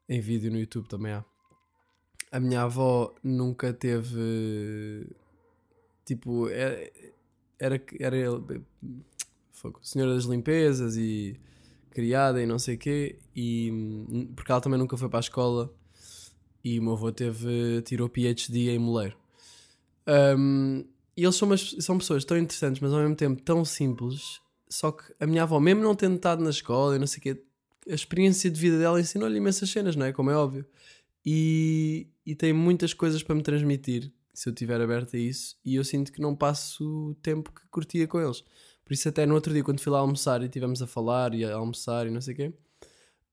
Em 0.08 0.20
vídeo 0.20 0.52
no 0.52 0.60
YouTube 0.60 0.88
também 0.88 1.14
há. 1.14 1.26
A 2.32 2.40
minha 2.40 2.64
avó 2.64 3.14
nunca 3.24 3.74
teve. 3.74 5.08
Tipo, 6.04 6.50
era. 6.50 6.92
Era, 7.58 7.82
era 8.00 8.18
ele. 8.18 8.64
Senhora 9.82 10.14
das 10.14 10.26
limpezas 10.26 10.96
e 10.98 11.40
criada 11.96 12.42
e 12.42 12.46
não 12.46 12.60
sei 12.60 12.76
o 12.76 12.78
quê. 12.78 13.18
E, 13.36 13.72
porque 14.36 14.52
ela 14.52 14.62
também 14.62 14.78
nunca 14.78 14.98
foi 14.98 15.10
para 15.10 15.20
a 15.20 15.22
escola. 15.22 15.74
E 16.64 16.80
o 16.80 16.84
meu 16.84 16.94
avô 16.94 17.12
teve, 17.12 17.82
tirou 17.84 18.10
PhD 18.10 18.72
em 18.72 18.80
moleiro. 18.80 19.16
Um, 20.38 20.86
e 21.16 21.24
eles 21.24 21.36
são, 21.36 21.48
umas, 21.48 21.76
são 21.80 21.98
pessoas 21.98 22.26
tão 22.26 22.38
interessantes, 22.38 22.82
mas 22.82 22.92
ao 22.92 23.00
mesmo 23.00 23.16
tempo 23.16 23.42
tão 23.42 23.64
simples 23.64 24.42
só 24.70 24.92
que 24.92 25.04
a 25.20 25.28
minha 25.28 25.44
avó, 25.44 25.60
mesmo 25.60 25.82
não 25.82 25.96
tendo 25.96 26.16
estado 26.16 26.44
na 26.44 26.50
escola 26.50 26.96
e 26.96 27.00
não 27.00 27.08
sei 27.08 27.20
o 27.20 27.22
quê, 27.22 27.44
a 27.90 27.94
experiência 27.94 28.50
de 28.50 28.60
vida 28.60 28.80
dela 28.80 29.00
ensinou-lhe 29.00 29.38
imensas 29.38 29.70
cenas, 29.70 29.96
não 29.96 30.06
é? 30.06 30.12
Como 30.12 30.30
é 30.32 30.36
óbvio. 30.36 30.66
E, 31.26 32.08
e 32.26 32.36
tem 32.36 32.52
muitas 32.52 32.94
coisas 32.94 33.24
para 33.24 33.36
me 33.36 33.42
transmitir 33.42 34.12
se 34.34 34.50
eu 34.50 34.54
estiver 34.54 34.80
aberto 34.82 35.16
a 35.16 35.20
isso. 35.20 35.56
E 35.64 35.76
eu 35.76 35.84
sinto 35.84 36.12
que 36.12 36.20
não 36.20 36.36
passo 36.36 37.12
o 37.12 37.16
tempo 37.16 37.52
que 37.52 37.68
curtia 37.70 38.08
com 38.08 38.20
eles. 38.20 38.44
Por 38.86 38.94
isso, 38.94 39.10
até 39.10 39.26
no 39.26 39.34
outro 39.34 39.52
dia, 39.52 39.64
quando 39.64 39.82
fui 39.82 39.92
lá 39.92 40.00
almoçar 40.00 40.42
e 40.44 40.46
estivemos 40.46 40.82
a 40.82 40.88
falar 40.88 41.34
e 41.34 41.44
a 41.44 41.56
almoçar 41.56 42.06
e 42.06 42.12
não 42.12 42.22
sei 42.22 42.34
o 42.36 42.38
quê, 42.38 42.54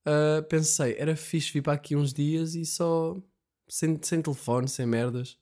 uh, 0.06 0.42
pensei, 0.48 0.96
era 0.98 1.14
fixe 1.14 1.52
vir 1.52 1.62
para 1.62 1.74
aqui 1.74 1.94
uns 1.94 2.12
dias 2.12 2.54
e 2.54 2.64
só. 2.64 3.16
sem, 3.68 3.98
sem 4.02 4.22
telefone, 4.22 4.66
sem 4.68 4.86
merdas. 4.86 5.38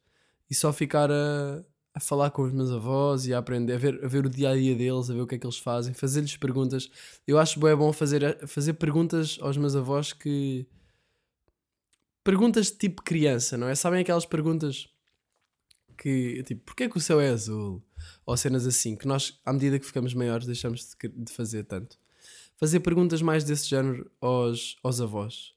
E 0.51 0.55
só 0.55 0.73
ficar 0.73 1.11
a, 1.13 1.65
a 1.95 2.01
falar 2.01 2.31
com 2.31 2.43
os 2.43 2.53
meus 2.53 2.73
avós 2.73 3.27
e 3.27 3.33
a 3.35 3.39
aprender, 3.39 3.75
a 3.75 3.79
ver, 3.79 4.05
a 4.05 4.09
ver 4.09 4.27
o 4.27 4.31
dia 4.31 4.51
a 4.51 4.57
dia 4.57 4.75
deles, 4.75 5.11
a 5.11 5.15
ver 5.15 5.21
o 5.21 5.27
que 5.27 5.37
é 5.37 5.39
que 5.39 5.47
eles 5.47 5.59
fazem, 5.59 5.95
fazer-lhes 5.95 6.37
perguntas. 6.37 6.91
Eu 7.27 7.39
acho 7.39 7.61
bem 7.61 7.77
bom 7.77 7.93
fazer, 7.93 8.47
fazer 8.49 8.75
perguntas 8.75 9.39
aos 9.41 9.57
meus 9.57 9.77
avós 9.77 10.13
que. 10.13 10.67
Perguntas 12.25 12.67
de 12.67 12.79
tipo 12.79 13.03
criança, 13.03 13.57
não 13.57 13.69
é? 13.69 13.75
Sabem 13.75 14.01
aquelas 14.01 14.27
perguntas 14.27 14.89
que, 16.01 16.43
tipo, 16.45 16.63
porquê 16.65 16.89
que 16.89 16.97
o 16.97 17.01
céu 17.01 17.21
é 17.21 17.29
azul? 17.29 17.83
Ou 18.25 18.37
cenas 18.37 18.67
assim, 18.67 18.97
que 18.97 19.07
nós, 19.07 19.39
à 19.45 19.53
medida 19.53 19.79
que 19.79 19.87
ficamos 19.87 20.15
maiores, 20.15 20.47
deixamos 20.47 20.81
de, 20.81 21.09
de 21.09 21.33
fazer 21.33 21.65
tanto. 21.65 21.99
Fazer 22.57 22.81
perguntas 22.81 23.23
mais 23.23 23.45
desse 23.45 23.69
género 23.69 24.11
aos, 24.21 24.77
aos 24.83 25.01
avós. 25.01 25.55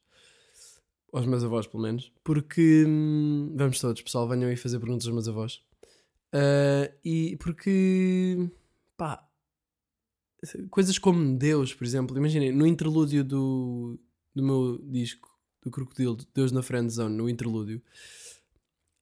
Aos 1.13 1.25
meus 1.25 1.43
avós, 1.43 1.67
pelo 1.67 1.83
menos. 1.83 2.11
Porque. 2.23 2.85
Hum, 2.87 3.53
vamos 3.55 3.79
todos, 3.79 4.01
pessoal, 4.01 4.27
venham 4.27 4.49
aí 4.49 4.57
fazer 4.57 4.79
perguntas 4.79 5.05
aos 5.05 5.13
meus 5.13 5.27
avós 5.27 5.61
Uh, 6.33 6.89
e 7.05 7.37
porque, 7.37 8.49
pá, 8.97 9.23
coisas 10.71 10.97
como 10.97 11.37
Deus, 11.37 11.75
por 11.75 11.85
exemplo, 11.85 12.17
imaginem, 12.17 12.51
no 12.51 12.65
interlúdio 12.65 13.23
do, 13.23 13.99
do 14.33 14.41
meu 14.41 14.79
disco, 14.79 15.29
do 15.61 15.69
Crocodilo, 15.69 16.17
Deus 16.33 16.51
na 16.51 16.63
Friendzone, 16.63 17.15
no 17.15 17.29
interlúdio, 17.29 17.79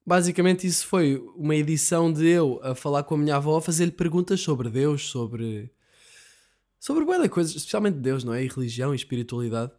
basicamente 0.06 0.68
isso 0.68 0.88
foi 0.88 1.18
uma 1.36 1.56
edição 1.56 2.12
de 2.12 2.28
eu 2.28 2.60
a 2.64 2.76
falar 2.76 3.04
com 3.04 3.16
a 3.16 3.18
minha 3.18 3.36
avó, 3.36 3.58
a 3.58 3.62
fazer-lhe 3.62 3.92
perguntas 3.92 4.42
sobre 4.42 4.70
Deus, 4.70 5.10
sobre. 5.10 5.72
sobre 6.80 7.06
boas 7.06 7.28
coisas, 7.30 7.56
especialmente 7.56 7.98
Deus, 7.98 8.24
não 8.24 8.34
é? 8.34 8.44
E 8.44 8.48
religião 8.48 8.94
e 8.94 8.96
espiritualidade. 8.96 9.72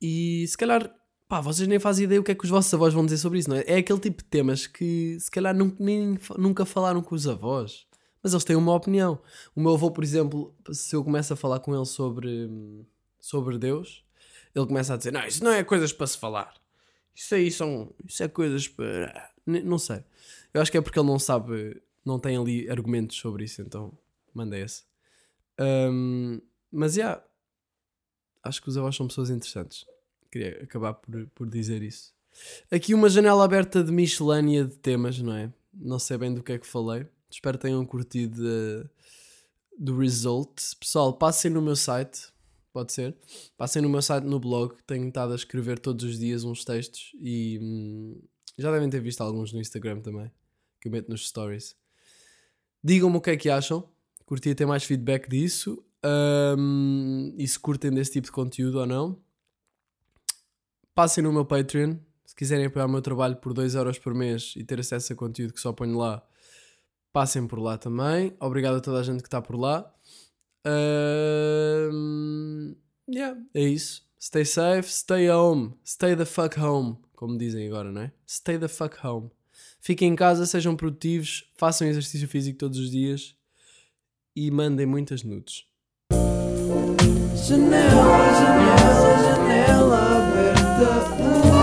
E 0.00 0.46
se 0.46 0.56
calhar 0.56 0.94
pá, 1.28 1.40
vocês 1.40 1.68
nem 1.68 1.78
fazem 1.78 2.04
ideia 2.04 2.20
o 2.20 2.24
que 2.24 2.32
é 2.32 2.34
que 2.34 2.44
os 2.44 2.50
vossos 2.50 2.72
avós 2.72 2.94
vão 2.94 3.04
dizer 3.04 3.18
sobre 3.18 3.38
isso, 3.38 3.50
não 3.50 3.56
é? 3.56 3.64
É 3.66 3.76
aquele 3.76 3.98
tipo 3.98 4.22
de 4.22 4.28
temas 4.28 4.66
que 4.66 5.18
se 5.20 5.30
calhar 5.30 5.54
nunca, 5.54 5.76
nem, 5.82 6.18
nunca 6.38 6.64
falaram 6.64 7.02
com 7.02 7.14
os 7.14 7.26
avós, 7.26 7.86
mas 8.22 8.32
eles 8.32 8.44
têm 8.44 8.56
uma 8.56 8.74
opinião. 8.74 9.20
O 9.54 9.60
meu 9.60 9.74
avô, 9.74 9.90
por 9.90 10.04
exemplo, 10.04 10.54
se 10.72 10.94
eu 10.94 11.04
começo 11.04 11.32
a 11.32 11.36
falar 11.36 11.60
com 11.60 11.74
ele 11.74 11.86
sobre, 11.86 12.48
sobre 13.20 13.58
Deus, 13.58 14.04
ele 14.54 14.66
começa 14.66 14.94
a 14.94 14.96
dizer: 14.96 15.12
Não, 15.12 15.26
isso 15.26 15.44
não 15.44 15.50
é 15.50 15.62
coisas 15.64 15.92
para 15.92 16.06
se 16.06 16.18
falar. 16.18 16.54
Isso 17.16 17.34
aí 17.34 17.50
são. 17.50 17.90
Isso 18.04 18.22
é 18.22 18.28
coisas 18.28 18.68
para. 18.68 19.32
Não 19.46 19.78
sei. 19.78 20.04
Eu 20.52 20.60
acho 20.60 20.70
que 20.70 20.76
é 20.76 20.80
porque 20.82 20.98
ele 20.98 21.08
não 21.08 21.18
sabe, 21.18 21.80
não 22.04 22.18
tem 22.18 22.36
ali 22.36 22.68
argumentos 22.68 23.16
sobre 23.16 23.44
isso, 23.44 23.62
então 23.62 23.96
manda 24.34 24.58
esse. 24.58 24.84
Um, 25.58 26.40
mas 26.70 26.94
já. 26.94 27.02
Yeah, 27.02 27.24
acho 28.42 28.62
que 28.62 28.68
os 28.68 28.76
avós 28.76 28.94
são 28.94 29.08
pessoas 29.08 29.30
interessantes. 29.30 29.86
Queria 30.30 30.62
acabar 30.62 30.92
por, 30.92 31.26
por 31.34 31.48
dizer 31.48 31.82
isso. 31.82 32.14
Aqui 32.70 32.92
uma 32.92 33.08
janela 33.08 33.44
aberta 33.44 33.82
de 33.82 33.90
miscelânea 33.90 34.66
de 34.66 34.76
temas, 34.76 35.18
não 35.18 35.34
é? 35.34 35.50
Não 35.72 35.98
sei 35.98 36.18
bem 36.18 36.34
do 36.34 36.42
que 36.42 36.52
é 36.52 36.58
que 36.58 36.66
falei. 36.66 37.06
Espero 37.30 37.56
que 37.56 37.62
tenham 37.62 37.84
curtido 37.86 38.42
uh, 38.42 38.88
do 39.78 39.96
result. 39.98 40.60
Pessoal, 40.78 41.14
passem 41.14 41.50
no 41.50 41.62
meu 41.62 41.76
site, 41.76 42.28
pode 42.76 42.92
ser. 42.92 43.16
Passem 43.56 43.80
no 43.80 43.88
meu 43.88 44.02
site 44.02 44.24
no 44.24 44.38
blog. 44.38 44.74
Tenho 44.86 45.08
estado 45.08 45.32
a 45.32 45.36
escrever 45.36 45.78
todos 45.78 46.04
os 46.04 46.18
dias 46.18 46.44
uns 46.44 46.64
textos 46.64 47.12
e 47.20 47.58
hum, 47.62 48.20
já 48.58 48.70
devem 48.70 48.90
ter 48.90 49.00
visto 49.00 49.20
alguns 49.22 49.52
no 49.52 49.60
Instagram 49.60 50.00
também, 50.00 50.30
que 50.80 50.88
eu 50.88 50.92
meto 50.92 51.08
nos 51.08 51.26
stories. 51.26 51.76
Digam-me 52.82 53.16
o 53.16 53.20
que 53.20 53.30
é 53.30 53.36
que 53.36 53.48
acham. 53.48 53.88
Curtia 54.24 54.54
ter 54.54 54.66
mais 54.66 54.84
feedback 54.84 55.28
disso. 55.28 55.82
Um, 56.04 57.34
e 57.36 57.48
se 57.48 57.58
curtem 57.58 57.90
desse 57.90 58.12
tipo 58.12 58.26
de 58.26 58.32
conteúdo 58.32 58.78
ou 58.78 58.86
não 58.86 59.26
passem 60.96 61.22
no 61.22 61.30
meu 61.30 61.44
Patreon. 61.44 61.98
Se 62.24 62.34
quiserem 62.34 62.66
apoiar 62.66 62.86
o 62.86 62.88
meu 62.88 63.02
trabalho 63.02 63.36
por 63.36 63.52
2€ 63.52 63.76
euros 63.76 63.98
por 63.98 64.14
mês 64.14 64.54
e 64.56 64.64
ter 64.64 64.80
acesso 64.80 65.12
a 65.12 65.16
conteúdo 65.16 65.52
que 65.52 65.60
só 65.60 65.72
ponho 65.72 65.96
lá, 65.96 66.26
passem 67.12 67.46
por 67.46 67.60
lá 67.60 67.76
também. 67.76 68.34
Obrigado 68.40 68.76
a 68.76 68.80
toda 68.80 68.98
a 68.98 69.02
gente 69.02 69.20
que 69.20 69.28
está 69.28 69.40
por 69.40 69.56
lá. 69.56 69.92
Uh, 70.66 71.94
yeah, 73.08 73.40
é 73.54 73.62
isso. 73.62 74.04
Stay 74.20 74.44
safe, 74.44 74.90
stay 74.90 75.30
home, 75.30 75.74
stay 75.86 76.16
the 76.16 76.24
fuck 76.24 76.58
home, 76.58 76.96
como 77.14 77.38
dizem 77.38 77.68
agora, 77.68 77.92
não 77.92 78.02
é? 78.02 78.12
Stay 78.26 78.58
the 78.58 78.66
fuck 78.66 78.96
home. 79.06 79.30
Fiquem 79.80 80.12
em 80.12 80.16
casa, 80.16 80.44
sejam 80.46 80.74
produtivos, 80.74 81.48
façam 81.56 81.86
exercício 81.86 82.26
físico 82.26 82.58
todos 82.58 82.78
os 82.78 82.90
dias 82.90 83.36
e 84.34 84.50
mandem 84.50 84.84
muitas 84.84 85.22
nudes. 85.22 85.64
Janela, 87.46 88.32
janela, 88.34 89.22
janela 89.22 90.30
aberta. 90.30 91.55